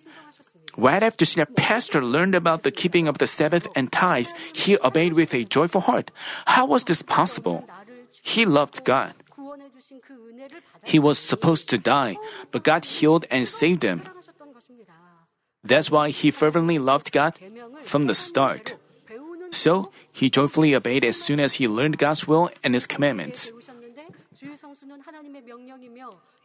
[0.76, 5.14] Right after Senior Pastor learned about the keeping of the Sabbath and tithes, he obeyed
[5.14, 6.10] with a joyful heart.
[6.46, 7.64] How was this possible?
[8.22, 9.14] He loved God.
[10.84, 12.16] He was supposed to die,
[12.50, 14.02] but God healed and saved him.
[15.62, 17.34] That's why he fervently loved God
[17.84, 18.76] from the start.
[19.50, 23.52] So, he joyfully obeyed as soon as he learned God's will and his commandments.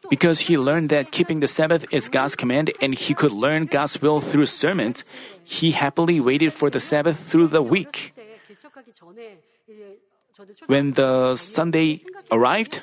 [0.09, 4.01] Because he learned that keeping the Sabbath is God's command and he could learn God's
[4.01, 5.03] will through sermons,
[5.43, 8.13] he happily waited for the Sabbath through the week.
[10.67, 12.81] When the Sunday arrived,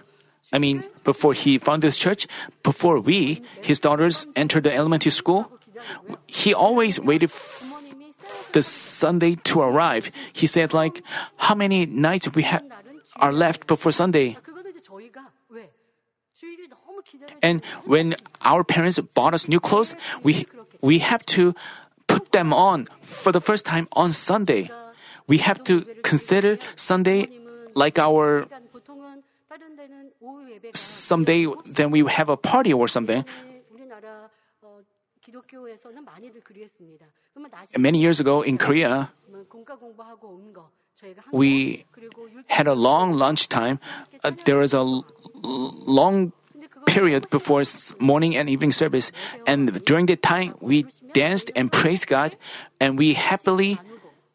[0.53, 2.27] I mean, before he founded his church,
[2.63, 5.51] before we, his daughters, entered the elementary school,
[6.27, 7.31] he always waited
[8.53, 10.11] the Sunday to arrive.
[10.33, 11.03] He said, like,
[11.37, 12.61] how many nights we ha-
[13.17, 14.37] are left before Sunday?
[17.43, 20.47] And when our parents bought us new clothes, we,
[20.81, 21.55] we have to
[22.07, 24.71] put them on for the first time on Sunday.
[25.27, 27.29] We have to consider Sunday
[27.75, 28.47] like our
[30.73, 33.25] someday then we have a party or something.
[37.79, 39.11] Many years ago in Korea,
[41.33, 41.85] we
[42.49, 43.79] had a long lunchtime.
[44.23, 45.05] Uh, there was a l-
[45.43, 46.33] long
[46.93, 47.63] period before
[47.99, 49.11] morning and evening service.
[49.47, 50.85] And during that time, we
[51.17, 52.37] danced and praised God,
[52.81, 53.81] and we happily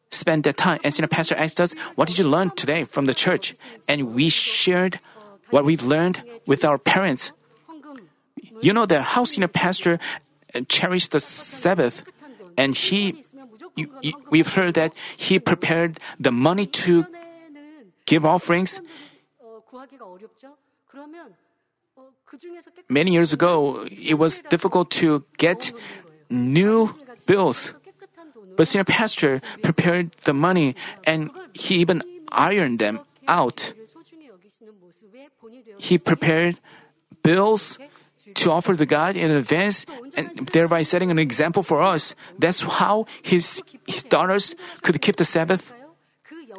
[0.09, 0.79] spent that time.
[0.83, 3.53] And Senior Pastor asked us, What did you learn today from the church?
[3.87, 4.99] And we shared
[5.53, 7.31] what we've learned with our parents.
[8.61, 9.99] You know, the house Senior Pastor
[10.55, 12.09] uh, cherished the Sabbath,
[12.57, 13.23] and he
[13.77, 17.05] you, you, we've heard that he prepared the money to
[18.09, 18.81] give offerings.
[22.89, 25.71] Many years ago, it was difficult to get
[26.29, 26.91] new
[27.25, 27.73] bills.
[28.55, 33.73] But senior pastor prepared the money and he even ironed them out.
[35.77, 36.57] He prepared
[37.23, 37.77] bills
[38.35, 39.85] to offer to God in advance
[40.15, 42.15] and thereby setting an example for us.
[42.39, 45.71] That's how his, his daughters could keep the Sabbath.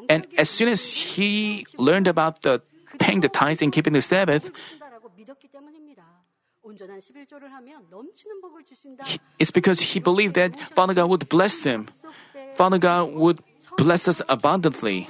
[0.08, 2.62] And as soon as he learned about the
[2.98, 4.50] paying the tithes and keeping the Sabbath,
[9.38, 11.88] it's because he believed that Father God would bless him.
[12.56, 13.38] Father God would
[13.76, 15.08] bless us abundantly.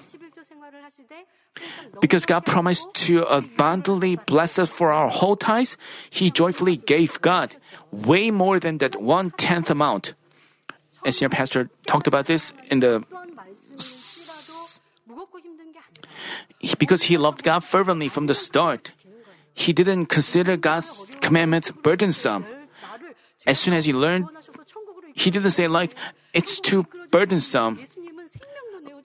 [2.01, 5.77] Because God promised to abundantly bless us for our whole tithes,
[6.11, 7.57] He joyfully gave God
[7.91, 10.15] way more than that one tenth amount.
[11.05, 13.05] And Senior Pastor talked about this in the.
[16.79, 18.93] Because he loved God fervently from the start
[19.59, 22.47] he didn't consider God's commandments burdensome.
[23.47, 24.31] As soon as he learned,
[25.15, 25.95] he didn't say, like,
[26.33, 27.83] it's too burdensome.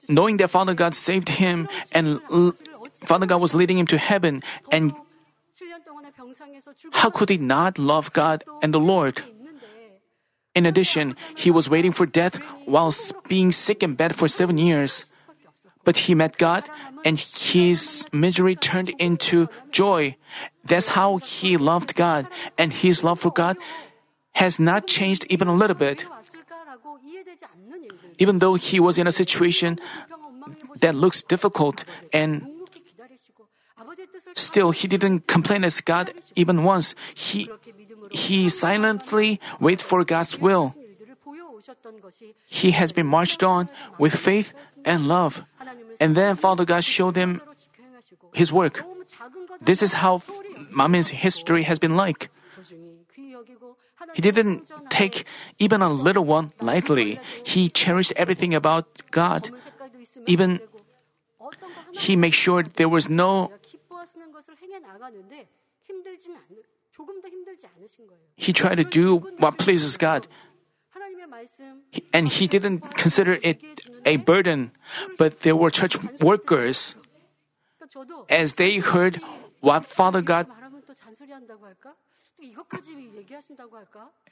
[0.08, 2.54] Knowing that Father God saved him and l-
[3.06, 4.94] Father God was leading him to heaven, and
[6.92, 9.24] how could he not love God and the Lord?
[10.54, 12.94] In addition, he was waiting for death while
[13.28, 15.06] being sick in bed for seven years.
[15.84, 16.64] But he met God
[17.04, 20.16] and his misery turned into joy.
[20.64, 23.58] That's how he loved God and his love for God
[24.34, 26.06] has not changed even a little bit.
[28.18, 29.80] Even though he was in a situation
[30.80, 32.48] that looks difficult and
[34.36, 36.96] still he didn't complain as God even once.
[37.14, 37.50] He
[38.12, 40.76] he silently waited for God's will.
[42.46, 44.54] He has been marched on with faith
[44.86, 45.44] and love.
[46.00, 47.42] And then Father God showed him
[48.34, 48.84] his work.
[49.62, 50.22] This is how
[50.76, 52.30] Manmin's history has been like.
[54.14, 55.26] He didn't take
[55.60, 57.20] even a little one lightly.
[57.46, 59.50] He cherished everything about God.
[60.28, 60.60] Even
[61.92, 63.52] he made sure there was no
[68.36, 70.28] he tried to do what pleases God
[72.14, 73.62] and he didn't consider it
[74.06, 74.72] a burden,
[75.18, 76.96] but there were church workers.
[78.30, 79.20] As they heard
[79.60, 80.48] what Father God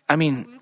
[0.09, 0.59] I mean,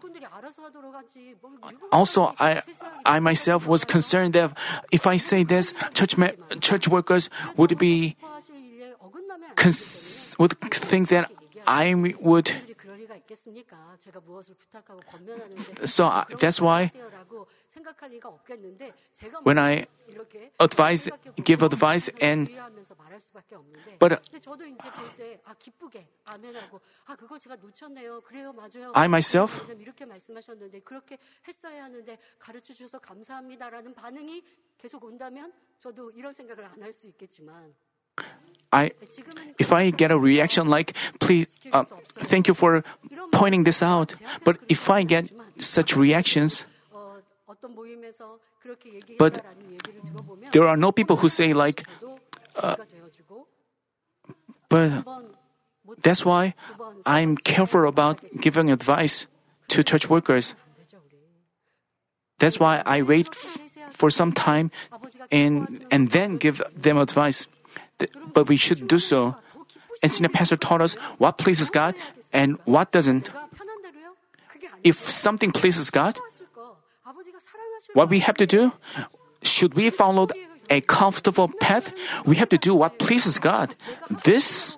[1.91, 2.61] also I,
[3.05, 4.55] I myself was concerned that
[4.91, 6.15] if I say this, church
[6.61, 8.17] church workers would be
[9.55, 11.32] cons- would think that
[11.66, 12.53] I would.
[12.53, 13.97] 분들이 그럴 리가 있겠습니까?
[13.99, 19.40] 제가 무엇을 부탁하고 권면하는데 So I- 그런 that's 거 why 하세요라고 생각할 리가 없겠는데 제가
[19.47, 24.38] when 뭐 I 이렇게 advise, 생각해보고 give advice and 주의하면서 말할 수밖에 없는데 But- 근데
[24.40, 28.20] 저도 이제 볼 때 아 기쁘게 아멘하고 아 그거 제가 놓쳤네요.
[28.22, 28.92] 그래요, 맞아요.
[28.95, 29.53] I myself-
[38.72, 38.91] I,
[39.57, 41.86] if I get a reaction like, please, uh,
[42.20, 42.84] thank you for
[43.32, 44.13] pointing this out,
[44.43, 46.65] but if I get such reactions,
[49.17, 49.43] but
[50.51, 51.84] there are no people who say like,
[52.55, 52.76] uh,
[54.70, 55.03] but
[56.01, 56.53] that's why
[57.05, 59.26] I'm careful about giving advice
[59.70, 60.53] to church workers.
[62.39, 63.57] That's why I wait f-
[63.91, 64.72] for some time
[65.32, 67.47] and and then give them advice
[68.34, 69.36] but we should do so.
[70.02, 71.95] And senior pastor taught us what pleases God
[72.32, 73.30] and what doesn't.
[74.84, 76.18] If something pleases God,
[77.93, 78.72] what we have to do,
[79.43, 80.28] should we follow
[80.70, 81.91] a comfortable path?
[82.26, 83.76] We have to do what pleases God.
[84.24, 84.78] This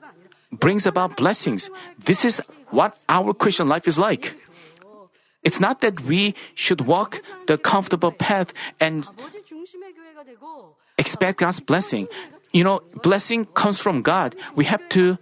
[0.52, 1.70] brings about blessings.
[2.06, 4.36] This is what our Christian life is like.
[5.44, 9.08] It's not that we should walk the comfortable path and
[10.98, 12.08] expect God's blessing
[12.52, 14.36] you know, blessing comes from God.
[14.56, 15.18] We have to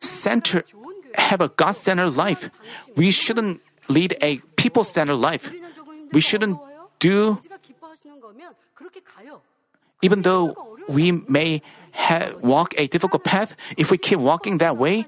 [0.00, 0.64] center,
[1.14, 2.50] have a God centered life.
[2.96, 5.50] We shouldn't lead a people centered life.
[6.12, 6.58] We shouldn't
[6.98, 7.38] do,
[10.02, 11.62] even though we may
[11.92, 15.06] ha- walk a difficult path, if we keep walking that way,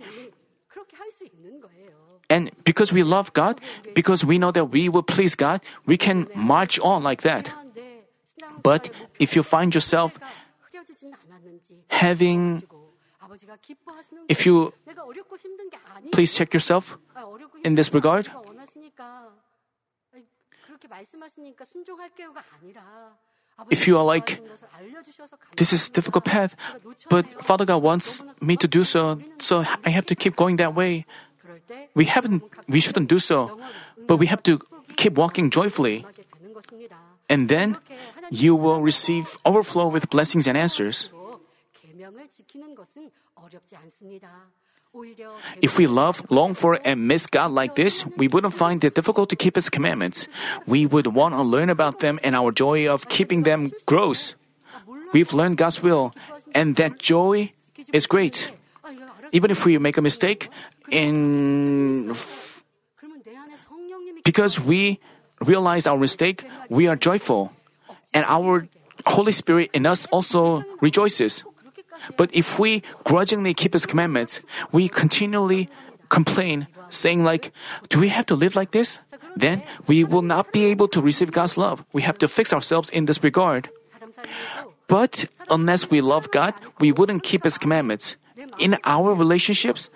[2.29, 3.61] and because we love God,
[3.95, 7.51] because we know that we will please God, we can march on like that.
[8.63, 10.19] But if you find yourself
[11.89, 12.63] having
[14.29, 14.73] if you
[16.13, 16.97] please check yourself
[17.65, 18.31] in this regard.
[23.71, 24.41] if you are like
[25.57, 26.57] this is difficult path
[27.11, 30.75] but father god wants me to do so so i have to keep going that
[30.75, 31.05] way.
[31.95, 33.61] we haven't we shouldn't do so
[34.09, 34.59] but we have to
[34.97, 36.07] keep walking joyfully.
[37.29, 37.77] and then
[38.31, 41.11] you will receive overflow with blessings and answers.
[45.63, 49.31] If we love, long for, and miss God like this, we wouldn't find it difficult
[49.31, 50.27] to keep His commandments.
[50.67, 54.35] We would want to learn about them, and our joy of keeping them grows.
[55.13, 56.15] We've learned God's will,
[56.55, 57.53] and that joy
[57.93, 58.51] is great.
[59.33, 60.49] Even if we make a mistake,
[60.91, 62.15] in
[64.25, 64.99] because we
[65.41, 67.53] realize our mistake, we are joyful
[68.15, 68.67] and our
[69.07, 71.45] Holy Spirit in us also rejoices.
[72.17, 74.41] But if we grudgingly keep His commandments,
[74.73, 75.69] we continually
[76.09, 77.53] complain, saying like,
[77.89, 78.99] do we have to live like this?
[79.37, 81.85] Then we will not be able to receive God's love.
[81.93, 83.71] We have to fix ourselves in this regard.
[84.89, 88.17] But unless we love God, we wouldn't keep His commandments.
[88.59, 89.89] In our relationships,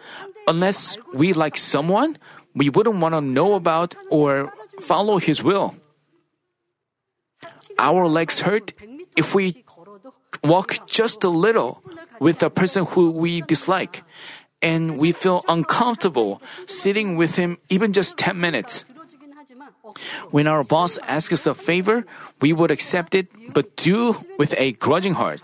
[0.47, 2.17] unless we like someone,
[2.55, 5.75] we wouldn't want to know about or follow His will
[7.79, 8.73] our legs hurt
[9.17, 9.65] if we
[10.43, 11.83] walk just a little
[12.21, 14.03] with a person who we dislike,
[14.63, 18.85] and we feel uncomfortable sitting with him even just 10 minutes.
[20.31, 22.05] When our boss asks us a favor,
[22.41, 25.43] we would accept it, but do with a grudging heart.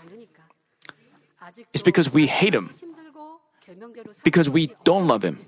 [1.73, 2.73] It's because we hate him,
[4.23, 5.39] because we don't love him.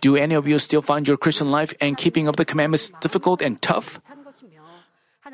[0.00, 3.42] Do any of you still find your Christian life and keeping of the commandments difficult
[3.42, 4.00] and tough?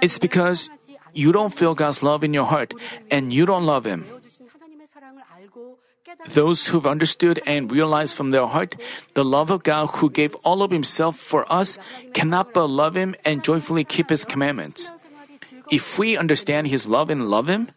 [0.02, 0.70] It's because
[1.12, 2.74] you don't feel God's love in your heart
[3.10, 4.04] and you don't love Him.
[6.28, 8.76] Those who've understood and realized from their heart
[9.14, 11.78] the love of God who gave all of Himself for us
[12.12, 14.90] cannot but love Him and joyfully keep His commandments.
[15.70, 17.70] If we understand His love and love Him,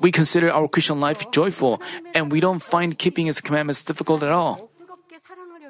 [0.00, 1.80] we consider our Christian life joyful
[2.14, 4.70] and we don't find keeping His commandments difficult at all.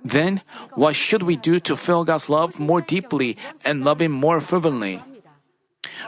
[0.07, 0.43] Then,
[0.75, 5.03] what should we do to feel God's love more deeply and love Him more fervently?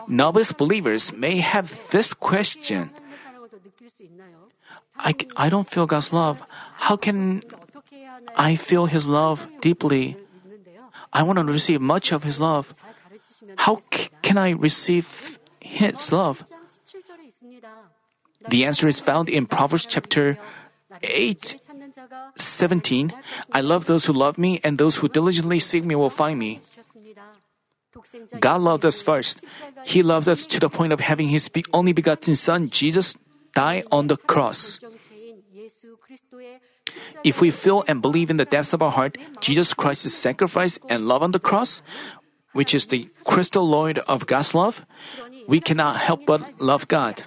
[0.07, 2.91] Novice believers may have this question
[4.99, 6.43] I, I don't feel God's love.
[6.75, 7.43] How can
[8.37, 10.17] I feel His love deeply?
[11.13, 12.75] I want to receive much of His love.
[13.57, 16.45] How c- can I receive His love?
[18.49, 20.39] The answer is found in Proverbs chapter
[21.03, 21.68] 8
[22.37, 23.13] 17.
[23.53, 26.61] I love those who love me, and those who diligently seek me will find me.
[28.41, 29.41] God loved us first.
[29.85, 33.17] He loved us to the point of having His only begotten Son, Jesus,
[33.55, 34.79] die on the cross.
[37.25, 41.07] If we feel and believe in the depths of our heart Jesus Christ's sacrifice and
[41.07, 41.83] love on the cross,
[42.53, 44.87] which is the crystal crystalloid of God's love,
[45.47, 47.25] we cannot help but love God.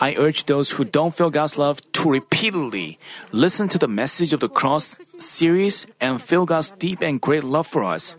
[0.00, 2.98] I urge those who don't feel God's love to repeatedly
[3.32, 7.66] listen to the message of the cross series and feel God's deep and great love
[7.66, 8.16] for us.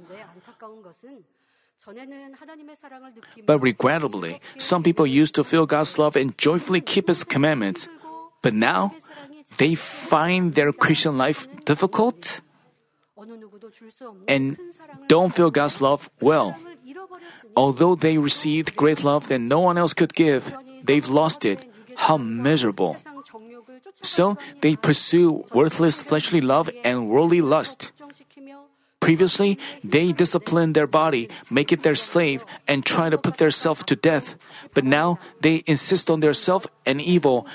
[3.45, 7.87] But regrettably, some people used to feel God's love and joyfully keep His commandments.
[8.41, 8.93] But now,
[9.57, 12.41] they find their Christian life difficult
[14.27, 14.57] and
[15.07, 16.55] don't feel God's love well.
[17.55, 20.53] Although they received great love that no one else could give,
[20.83, 21.63] they've lost it.
[21.95, 22.97] How miserable.
[24.01, 27.91] So they pursue worthless fleshly love and worldly lust.
[28.99, 33.85] Previously, they discipline their body, make it their slave, and try to put their self
[33.87, 34.37] to death.
[34.73, 37.47] But now they insist on their self and evil,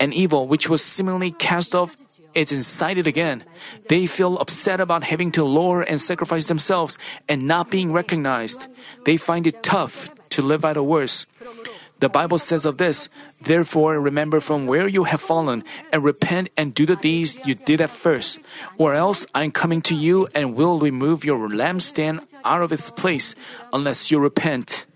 [0.00, 1.94] an evil which was seemingly cast off
[2.34, 3.44] is incited again.
[3.88, 6.96] They feel upset about having to lower and sacrifice themselves
[7.28, 8.66] and not being recognized.
[9.04, 11.26] They find it tough to live out a worse.
[12.00, 13.08] The Bible says of this,
[13.42, 17.80] Therefore, remember from where you have fallen, and repent and do the deeds you did
[17.80, 18.40] at first.
[18.78, 22.90] Or else I am coming to you and will remove your lampstand out of its
[22.90, 23.34] place,
[23.72, 24.86] unless you repent.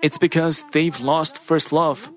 [0.00, 2.10] It's because they've lost first love.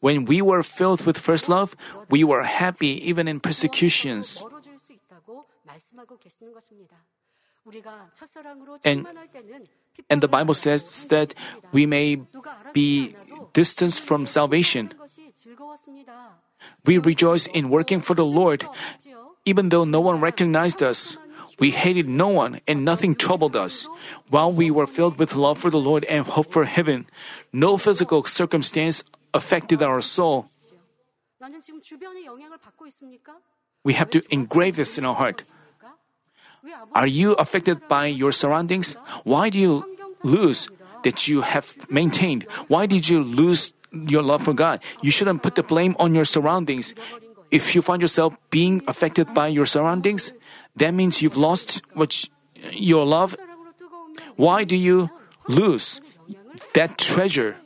[0.00, 1.74] When we were filled with first love,
[2.08, 4.42] we were happy even in persecutions.
[8.84, 9.06] And,
[10.10, 11.34] and the Bible says that
[11.72, 12.22] we may
[12.72, 13.14] be
[13.52, 14.92] distanced from salvation.
[16.84, 18.64] We rejoice in working for the Lord,
[19.44, 21.16] even though no one recognized us.
[21.58, 23.88] We hated no one and nothing troubled us.
[24.30, 27.06] While we were filled with love for the Lord and hope for heaven,
[27.52, 29.02] no physical circumstance
[29.34, 30.46] affected our soul.
[33.84, 35.42] We have to engrave this in our heart.
[36.94, 38.94] Are you affected by your surroundings?
[39.24, 39.84] Why do you
[40.22, 40.68] lose
[41.04, 42.44] that you have maintained?
[42.68, 44.82] Why did you lose your love for God?
[45.02, 46.94] You shouldn't put the blame on your surroundings.
[47.50, 50.32] If you find yourself being affected by your surroundings,
[50.76, 52.24] that means you've lost what
[52.72, 53.36] your love.
[54.36, 55.10] Why do you
[55.48, 56.00] lose
[56.74, 57.56] that treasure?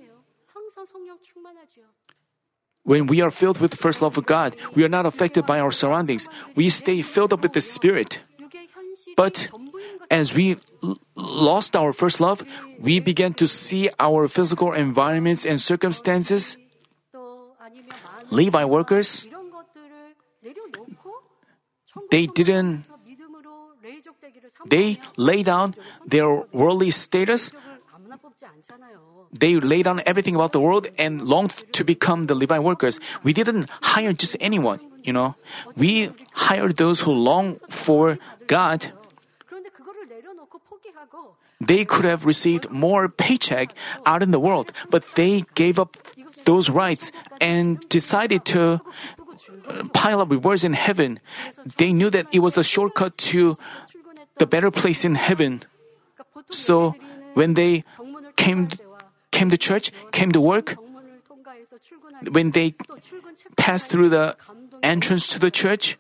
[2.85, 5.61] When we are filled with the first love of God, we are not affected by
[5.61, 6.29] our surroundings.
[6.57, 8.21] We stay filled up with the Spirit.
[9.17, 9.51] But
[10.11, 10.57] as we
[11.17, 12.45] lost our first love,
[12.79, 16.57] we began to see our physical environments and circumstances.
[18.31, 19.27] Levi workers,
[22.11, 22.89] they didn't,
[24.67, 25.75] they lay down
[26.07, 27.51] their worldly status.
[29.33, 33.01] They lay down everything about the world and longed to become the Levi workers.
[33.23, 35.37] We didn't hire just anyone, you know.
[35.77, 38.93] We hired those who long for God.
[41.63, 45.97] They could have received more paycheck out in the world, but they gave up
[46.45, 48.81] those rights and decided to
[49.69, 51.21] uh, pile up rewards in heaven.
[51.77, 53.57] They knew that it was the shortcut to
[54.39, 55.63] the better place in heaven.
[56.51, 56.97] So
[57.35, 57.85] when they
[58.35, 58.69] came
[59.31, 60.77] came to church, came to work,
[62.31, 62.75] when they
[63.57, 64.37] passed through the
[64.83, 65.97] entrance to the church,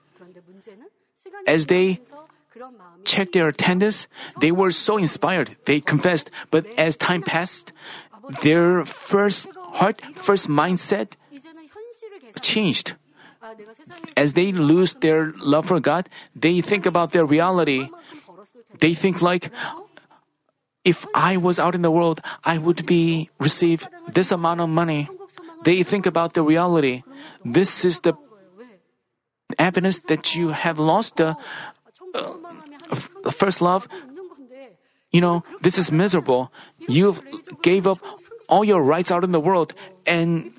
[1.46, 2.00] as they
[3.05, 4.07] checked their attendance,
[4.40, 5.57] they were so inspired.
[5.64, 7.72] They confessed, but as time passed,
[8.42, 11.12] their first heart, first mindset
[12.40, 12.94] changed.
[14.16, 17.88] As they lose their love for God, they think about their reality.
[18.78, 19.50] They think like,
[20.84, 25.09] if I was out in the world, I would be receive this amount of money.
[25.64, 27.03] They think about the reality.
[27.44, 28.14] This is the
[29.59, 31.36] evidence that you have lost the
[32.14, 33.88] uh, first love,
[35.12, 36.52] you know, this is miserable.
[36.78, 37.16] You
[37.62, 37.98] gave up
[38.48, 39.74] all your rights out in the world
[40.06, 40.52] and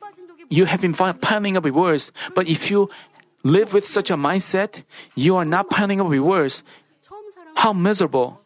[0.49, 2.11] you have been piling up rewards.
[2.35, 2.89] But if you
[3.43, 4.83] live with such a mindset,
[5.15, 6.63] you are not piling up rewards.
[7.55, 8.41] How miserable.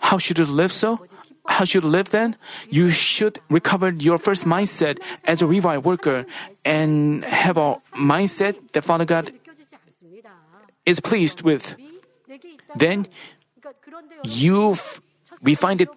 [0.00, 0.98] How should you live so?
[1.46, 2.36] How should you live then?
[2.68, 6.26] You should recover your first mindset as a Levi worker
[6.64, 9.32] and have a mindset that Father God
[10.86, 11.76] is pleased with
[12.76, 13.06] then
[14.24, 14.76] you
[15.42, 15.88] we find it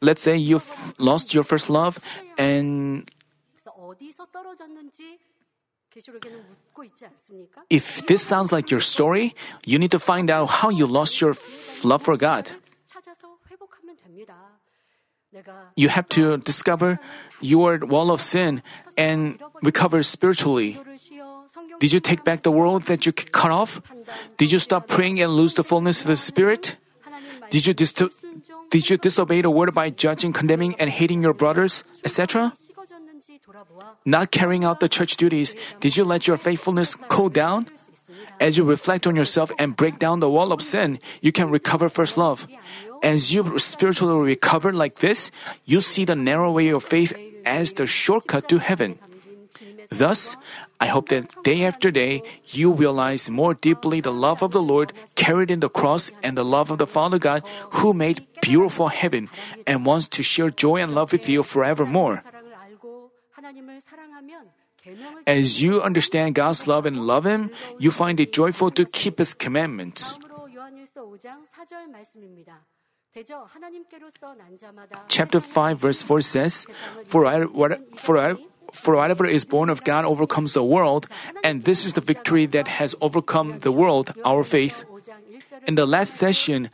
[0.00, 0.66] Let's say you've
[0.98, 2.00] lost your first love
[2.36, 3.06] and
[7.70, 9.34] if this sounds like your story,
[9.64, 11.36] you need to find out how you lost your
[11.84, 12.50] love for God.
[15.76, 17.00] You have to discover
[17.40, 18.62] your wall of sin
[18.96, 20.78] and recover spiritually.
[21.80, 23.80] Did you take back the world that you cut off?
[24.36, 26.76] Did you stop praying and lose the fullness of the Spirit?
[27.50, 27.94] Did you, dis-
[28.70, 32.52] did you disobey the word by judging, condemning, and hating your brothers, etc.?
[34.04, 37.68] Not carrying out the church duties, did you let your faithfulness cool down?
[38.40, 41.88] As you reflect on yourself and break down the wall of sin, you can recover
[41.88, 42.46] first love.
[43.02, 45.30] As you spiritually recover like this,
[45.64, 47.12] you see the narrow way of faith
[47.44, 48.98] as the shortcut to heaven.
[49.90, 50.36] Thus,
[50.80, 54.92] I hope that day after day you realize more deeply the love of the Lord
[55.14, 57.42] carried in the cross and the love of the Father God
[57.82, 59.28] who made beautiful heaven
[59.66, 62.24] and wants to share joy and love with you forevermore.
[65.26, 69.34] As you understand God's love and love Him, you find it joyful to keep His
[69.34, 70.18] commandments.
[75.08, 76.66] Chapter 5, verse 4 says,
[77.06, 78.34] For, I, what, for, I,
[78.72, 81.06] for whatever is born of God overcomes the world,
[81.44, 84.84] and this is the victory that has overcome the world, our faith.
[85.66, 86.70] In the last session,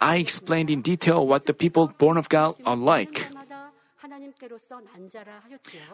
[0.00, 3.28] I explained in detail what the people born of God are like.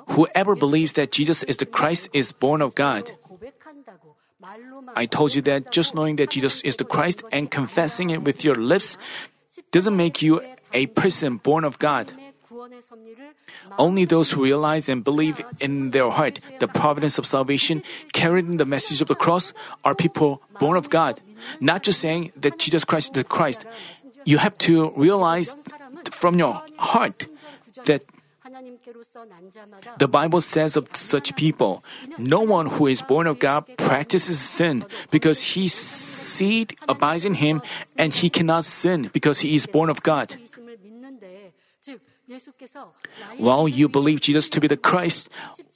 [0.08, 3.12] Whoever believes that Jesus is the Christ is born of God.
[4.96, 8.44] I told you that just knowing that Jesus is the Christ and confessing it with
[8.44, 8.96] your lips
[9.70, 10.40] doesn't make you
[10.72, 12.12] a person born of God.
[13.78, 18.56] Only those who realize and believe in their heart the providence of salvation carried in
[18.56, 19.52] the message of the cross
[19.84, 21.20] are people born of God.
[21.60, 23.64] Not just saying that Jesus Christ is the Christ.
[24.24, 25.56] You have to realize
[26.10, 27.28] from your heart
[27.84, 28.04] that
[29.98, 31.84] the Bible says of such people,
[32.18, 37.62] no one who is born of God practices sin because his seed abides in him
[37.96, 40.34] and he cannot sin because he is born of God.
[43.38, 45.28] While you believe Jesus to be the Christ,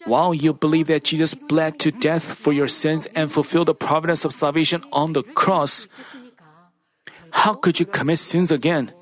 [0.05, 4.25] while you believe that Jesus bled to death for your sins and fulfilled the providence
[4.25, 5.89] of salvation on the cross,
[7.31, 8.93] how could you commit sins again?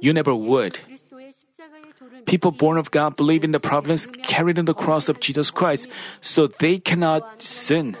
[0.00, 0.78] You never would.
[2.26, 5.88] People born of God believe in the providence carried in the cross of Jesus Christ,
[6.20, 7.96] so they cannot sin.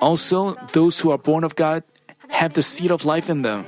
[0.00, 1.82] Also, those who are born of God
[2.28, 3.66] have the seed of life in them.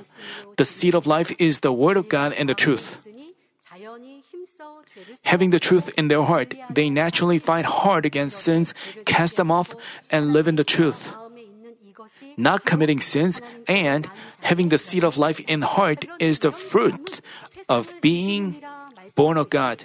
[0.56, 2.98] The seed of life is the Word of God and the truth.
[5.24, 8.72] Having the truth in their heart, they naturally fight hard against sins,
[9.04, 9.74] cast them off,
[10.10, 11.12] and live in the truth
[12.36, 14.10] not committing sins, and
[14.40, 17.20] having the seed of life in heart is the fruit
[17.68, 18.62] of being
[19.14, 19.84] born of God.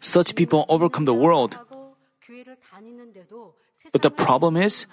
[0.00, 1.58] Such people overcome the world.
[3.92, 4.86] But the problem is,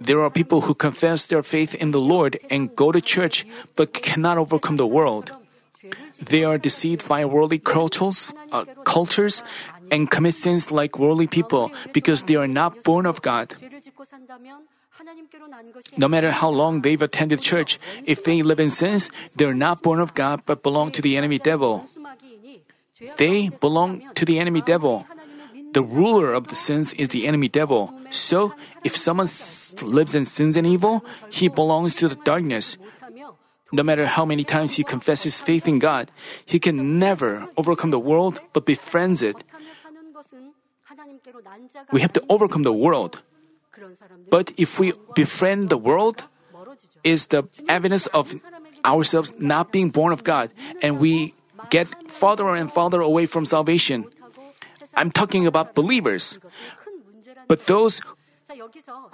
[0.00, 3.92] there are people who confess their faith in the Lord and go to church but
[3.92, 5.32] cannot overcome the world.
[6.22, 9.42] They are deceived by worldly cultures, uh, cultures
[9.90, 13.54] and commit sins like worldly people because they are not born of God.
[15.96, 20.00] No matter how long they've attended church, if they live in sins, they're not born
[20.00, 21.84] of God but belong to the enemy devil.
[23.16, 25.06] They belong to the enemy devil.
[25.72, 27.92] The ruler of the sins is the enemy devil.
[28.10, 29.28] So, if someone
[29.82, 32.78] lives in sins and evil, he belongs to the darkness.
[33.72, 36.10] No matter how many times he confesses faith in God,
[36.46, 39.36] he can never overcome the world but befriends it.
[41.92, 43.20] We have to overcome the world.
[44.30, 46.24] But if we befriend the world,
[47.06, 48.34] is the evidence of
[48.84, 50.50] ourselves not being born of God,
[50.82, 51.34] and we
[51.70, 54.04] get farther and farther away from salvation.
[54.94, 56.38] I'm talking about believers.
[57.46, 58.02] But those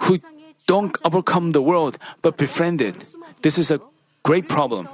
[0.09, 0.17] who
[0.65, 2.97] don't overcome the world but befriend it,
[3.41, 3.79] this is a
[4.23, 4.89] great problem.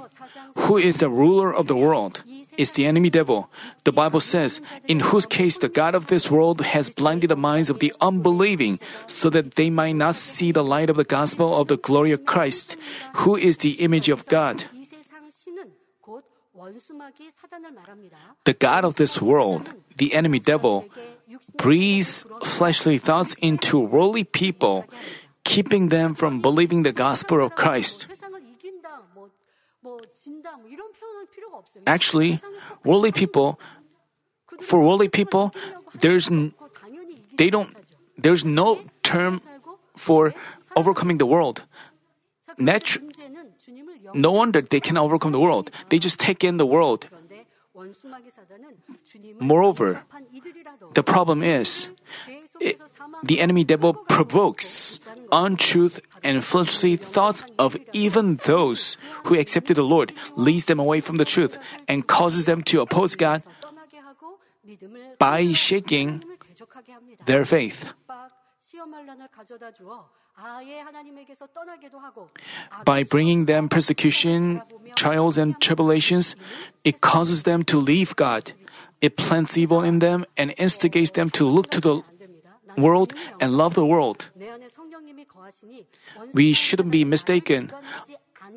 [0.67, 2.23] Who is the ruler of the world?
[2.59, 3.47] is the enemy devil.
[3.87, 7.71] The Bible says, in whose case the God of this world has blinded the minds
[7.71, 11.71] of the unbelieving, so that they might not see the light of the gospel of
[11.71, 12.75] the glory of Christ,
[13.23, 14.65] who is the image of God.
[18.43, 20.85] The God of this world, the enemy devil,
[21.55, 24.83] breathes fleshly thoughts into worldly people,
[25.43, 28.05] keeping them from believing the gospel of Christ.
[31.85, 32.39] Actually,
[32.83, 33.59] worldly people,
[34.61, 35.51] for worldly people,
[35.95, 36.29] there's
[37.37, 37.71] they don't
[38.17, 39.41] there's no term
[39.95, 40.33] for
[40.75, 41.63] overcoming the world.
[42.59, 43.01] Natu-
[44.13, 45.71] no wonder they can overcome the world.
[45.89, 47.07] They just take in the world.
[49.39, 50.03] Moreover,
[50.93, 51.87] the problem is
[52.59, 52.75] it,
[53.23, 54.99] the enemy devil provokes
[55.31, 61.17] untruth and fleshly thoughts of even those who accepted the Lord leads them away from
[61.17, 61.57] the truth
[61.87, 63.43] and causes them to oppose God
[65.17, 66.23] by shaking
[67.25, 67.85] their faith.
[72.85, 74.61] By bringing them persecution,
[74.95, 76.35] trials, and tribulations,
[76.83, 78.53] it causes them to leave God.
[79.01, 82.03] It plants evil in them and instigates them to look to the
[82.81, 84.29] world and love the world.
[86.33, 87.71] We shouldn't be mistaken.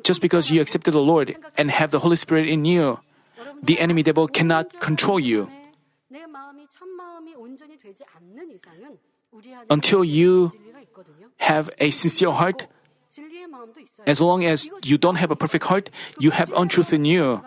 [0.03, 2.99] Just because you accepted the Lord and have the Holy Spirit in you,
[3.61, 5.49] the enemy devil cannot control you.
[9.69, 10.51] Until you
[11.37, 12.67] have a sincere heart,
[14.05, 17.41] as long as you don't have a perfect heart, you have untruth in you.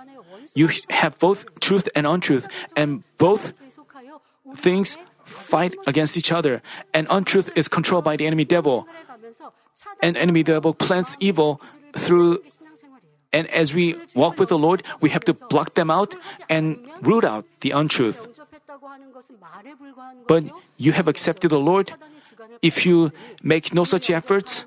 [0.55, 3.53] You have both truth and untruth, and both
[4.57, 4.97] things
[5.27, 6.63] fight against each other,
[6.95, 8.87] and untruth is controlled by the enemy devil.
[10.01, 11.61] And enemy devil plants evil
[11.97, 12.41] through
[13.37, 16.15] and as we walk with the Lord, we have to block them out
[16.49, 18.25] and root out the untruth.
[20.27, 20.45] But
[20.79, 21.93] you have accepted the Lord.
[22.63, 23.13] If you
[23.43, 24.65] make no such efforts,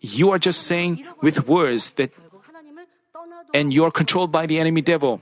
[0.00, 2.16] you are just saying with words that,
[3.52, 5.20] and you are controlled by the enemy devil,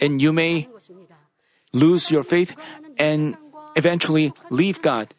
[0.00, 0.68] and you may
[1.72, 2.54] lose your faith
[2.98, 3.36] and
[3.76, 5.14] eventually leave God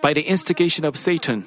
[0.00, 1.46] by the instigation of Satan.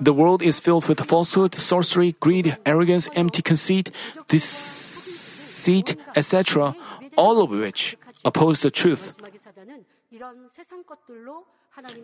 [0.00, 3.90] The world is filled with falsehood, sorcery, greed, arrogance, empty conceit,
[4.28, 6.74] deceit, etc.,
[7.16, 9.16] all of which oppose the truth.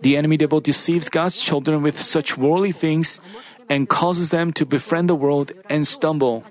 [0.00, 3.20] The enemy devil deceives God's children with such worldly things
[3.68, 6.42] and causes them to befriend the world and stumble.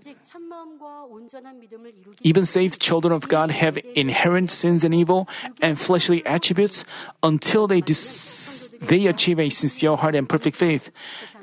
[2.21, 5.27] Even saved children of God have inherent sins and evil
[5.61, 6.85] and fleshly attributes
[7.23, 10.91] until they dis- they achieve a sincere heart and perfect faith.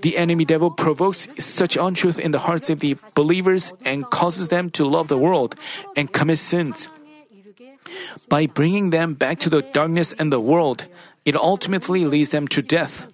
[0.02, 4.70] The enemy devil provokes such untruth in the hearts of the believers and causes them
[4.70, 5.56] to love the world
[5.96, 6.88] and commit sins.
[8.28, 10.86] By bringing them back to the darkness and the world,
[11.24, 13.08] it ultimately leads them to death.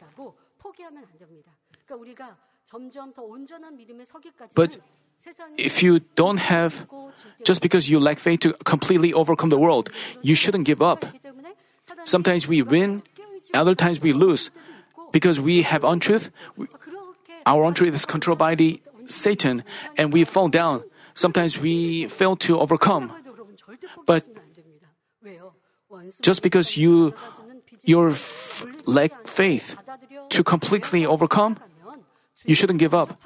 [4.55, 4.79] But
[5.57, 6.87] if you don't have,
[7.45, 9.91] just because you lack faith to completely overcome the world,
[10.23, 11.05] you shouldn't give up.
[12.05, 13.03] Sometimes we win,
[13.55, 14.51] other times we lose.
[15.13, 16.31] Because we have untruth,
[17.45, 19.65] our untruth is controlled by the Satan,
[19.99, 20.83] and we fall down.
[21.15, 23.11] Sometimes we fail to overcome.
[24.07, 24.25] But
[26.23, 27.15] just because you
[27.85, 28.15] your
[28.87, 29.77] lack faith
[30.31, 31.59] to completely overcome,
[32.45, 33.19] you shouldn't give up.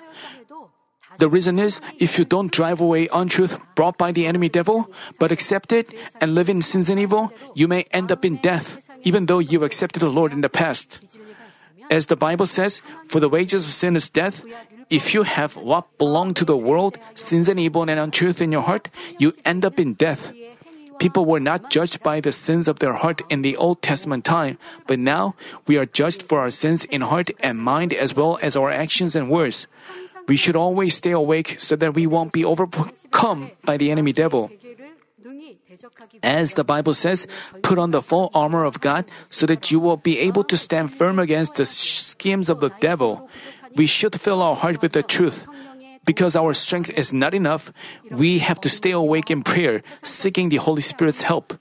[1.18, 5.32] The reason is if you don't drive away untruth brought by the enemy devil, but
[5.32, 9.26] accept it and live in sins and evil, you may end up in death, even
[9.26, 11.00] though you accepted the Lord in the past.
[11.90, 14.42] As the Bible says, for the wages of sin is death.
[14.90, 18.62] If you have what belong to the world, sins and evil and untruth in your
[18.62, 18.88] heart,
[19.18, 20.32] you end up in death.
[20.98, 24.58] People were not judged by the sins of their heart in the Old Testament time,
[24.86, 25.34] but now
[25.66, 29.16] we are judged for our sins in heart and mind as well as our actions
[29.16, 29.66] and words.
[30.26, 34.50] We should always stay awake so that we won't be overcome by the enemy devil.
[36.22, 37.26] As the Bible says,
[37.62, 40.94] put on the full armor of God so that you will be able to stand
[40.94, 43.28] firm against the schemes of the devil.
[43.74, 45.46] We should fill our heart with the truth.
[46.04, 47.72] Because our strength is not enough,
[48.10, 51.56] we have to stay awake in prayer, seeking the Holy Spirit's help.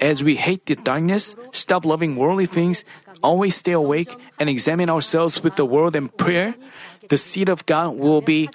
[0.00, 2.84] As we hate the darkness, stop loving worldly things,
[3.22, 6.54] always stay awake, and examine ourselves with the word and prayer,
[7.08, 8.48] the seed of God will be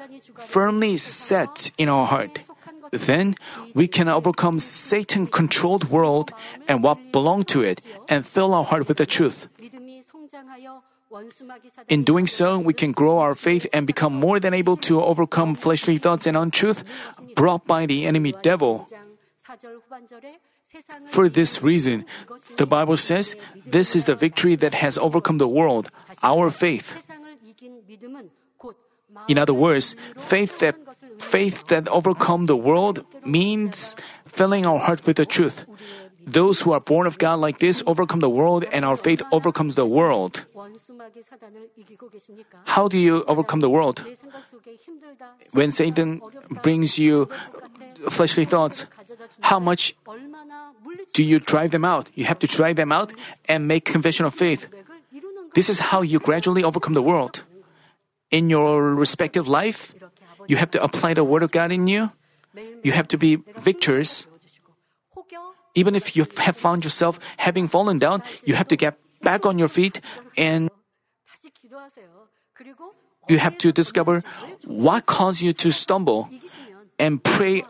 [0.45, 2.39] firmly set in our heart.
[2.91, 3.35] Then
[3.73, 6.31] we can overcome Satan controlled world
[6.67, 9.47] and what belong to it and fill our heart with the truth.
[11.87, 15.55] In doing so, we can grow our faith and become more than able to overcome
[15.55, 16.83] fleshly thoughts and untruth
[17.35, 18.87] brought by the enemy devil.
[21.09, 22.05] For this reason,
[22.57, 23.35] the Bible says,
[23.65, 25.89] this is the victory that has overcome the world,
[26.21, 26.93] our faith.
[29.27, 30.75] In other words, faith that
[31.17, 33.95] faith that overcomes the world means
[34.27, 35.65] filling our heart with the truth.
[36.29, 39.73] Those who are born of God like this overcome the world and our faith overcomes
[39.73, 40.45] the world.
[42.65, 44.05] How do you overcome the world?
[45.53, 46.21] When Satan
[46.61, 47.29] brings you
[48.09, 48.85] fleshly thoughts,
[49.41, 49.95] how much
[51.13, 52.09] do you drive them out?
[52.13, 53.11] You have to drive them out
[53.47, 54.67] and make confession of faith.
[55.55, 57.43] This is how you gradually overcome the world
[58.31, 59.93] in your respective life,
[60.47, 62.11] you have to apply the Word of God in you.
[62.83, 64.25] You have to be victors.
[65.75, 69.59] Even if you have found yourself having fallen down, you have to get back on
[69.59, 70.01] your feet
[70.37, 70.69] and
[73.27, 74.23] you have to discover
[74.65, 76.29] what caused you to stumble
[76.97, 77.63] and pray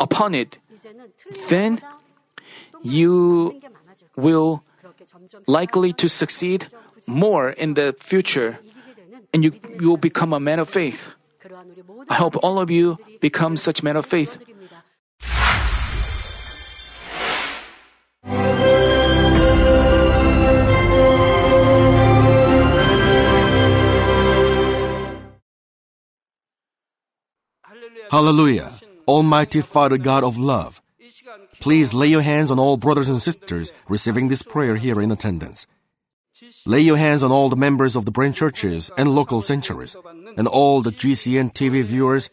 [0.00, 0.58] upon it.
[1.48, 1.80] Then
[2.82, 3.60] you
[4.16, 4.64] will
[5.46, 6.68] likely to succeed
[7.06, 8.58] more in the future
[9.32, 11.08] and you, you will become a man of faith.
[12.08, 14.38] I hope all of you become such men of faith.
[28.10, 28.72] Hallelujah.
[29.06, 30.80] Almighty Father God of love,
[31.60, 35.66] please lay your hands on all brothers and sisters receiving this prayer here in attendance.
[36.66, 39.96] Lay your hands on all the members of the branch churches and local sanctuaries,
[40.36, 42.30] and all the GCN TV viewers,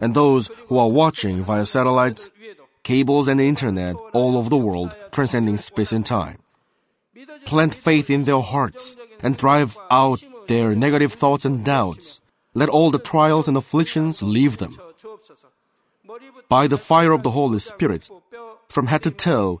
[0.00, 2.30] and those who are watching via satellites,
[2.82, 6.38] cables, and the internet all over the world, transcending space and time.
[7.46, 12.20] Plant faith in their hearts and drive out their negative thoughts and doubts.
[12.54, 14.76] Let all the trials and afflictions leave them.
[16.48, 18.10] By the fire of the Holy Spirit,
[18.68, 19.60] from head to toe,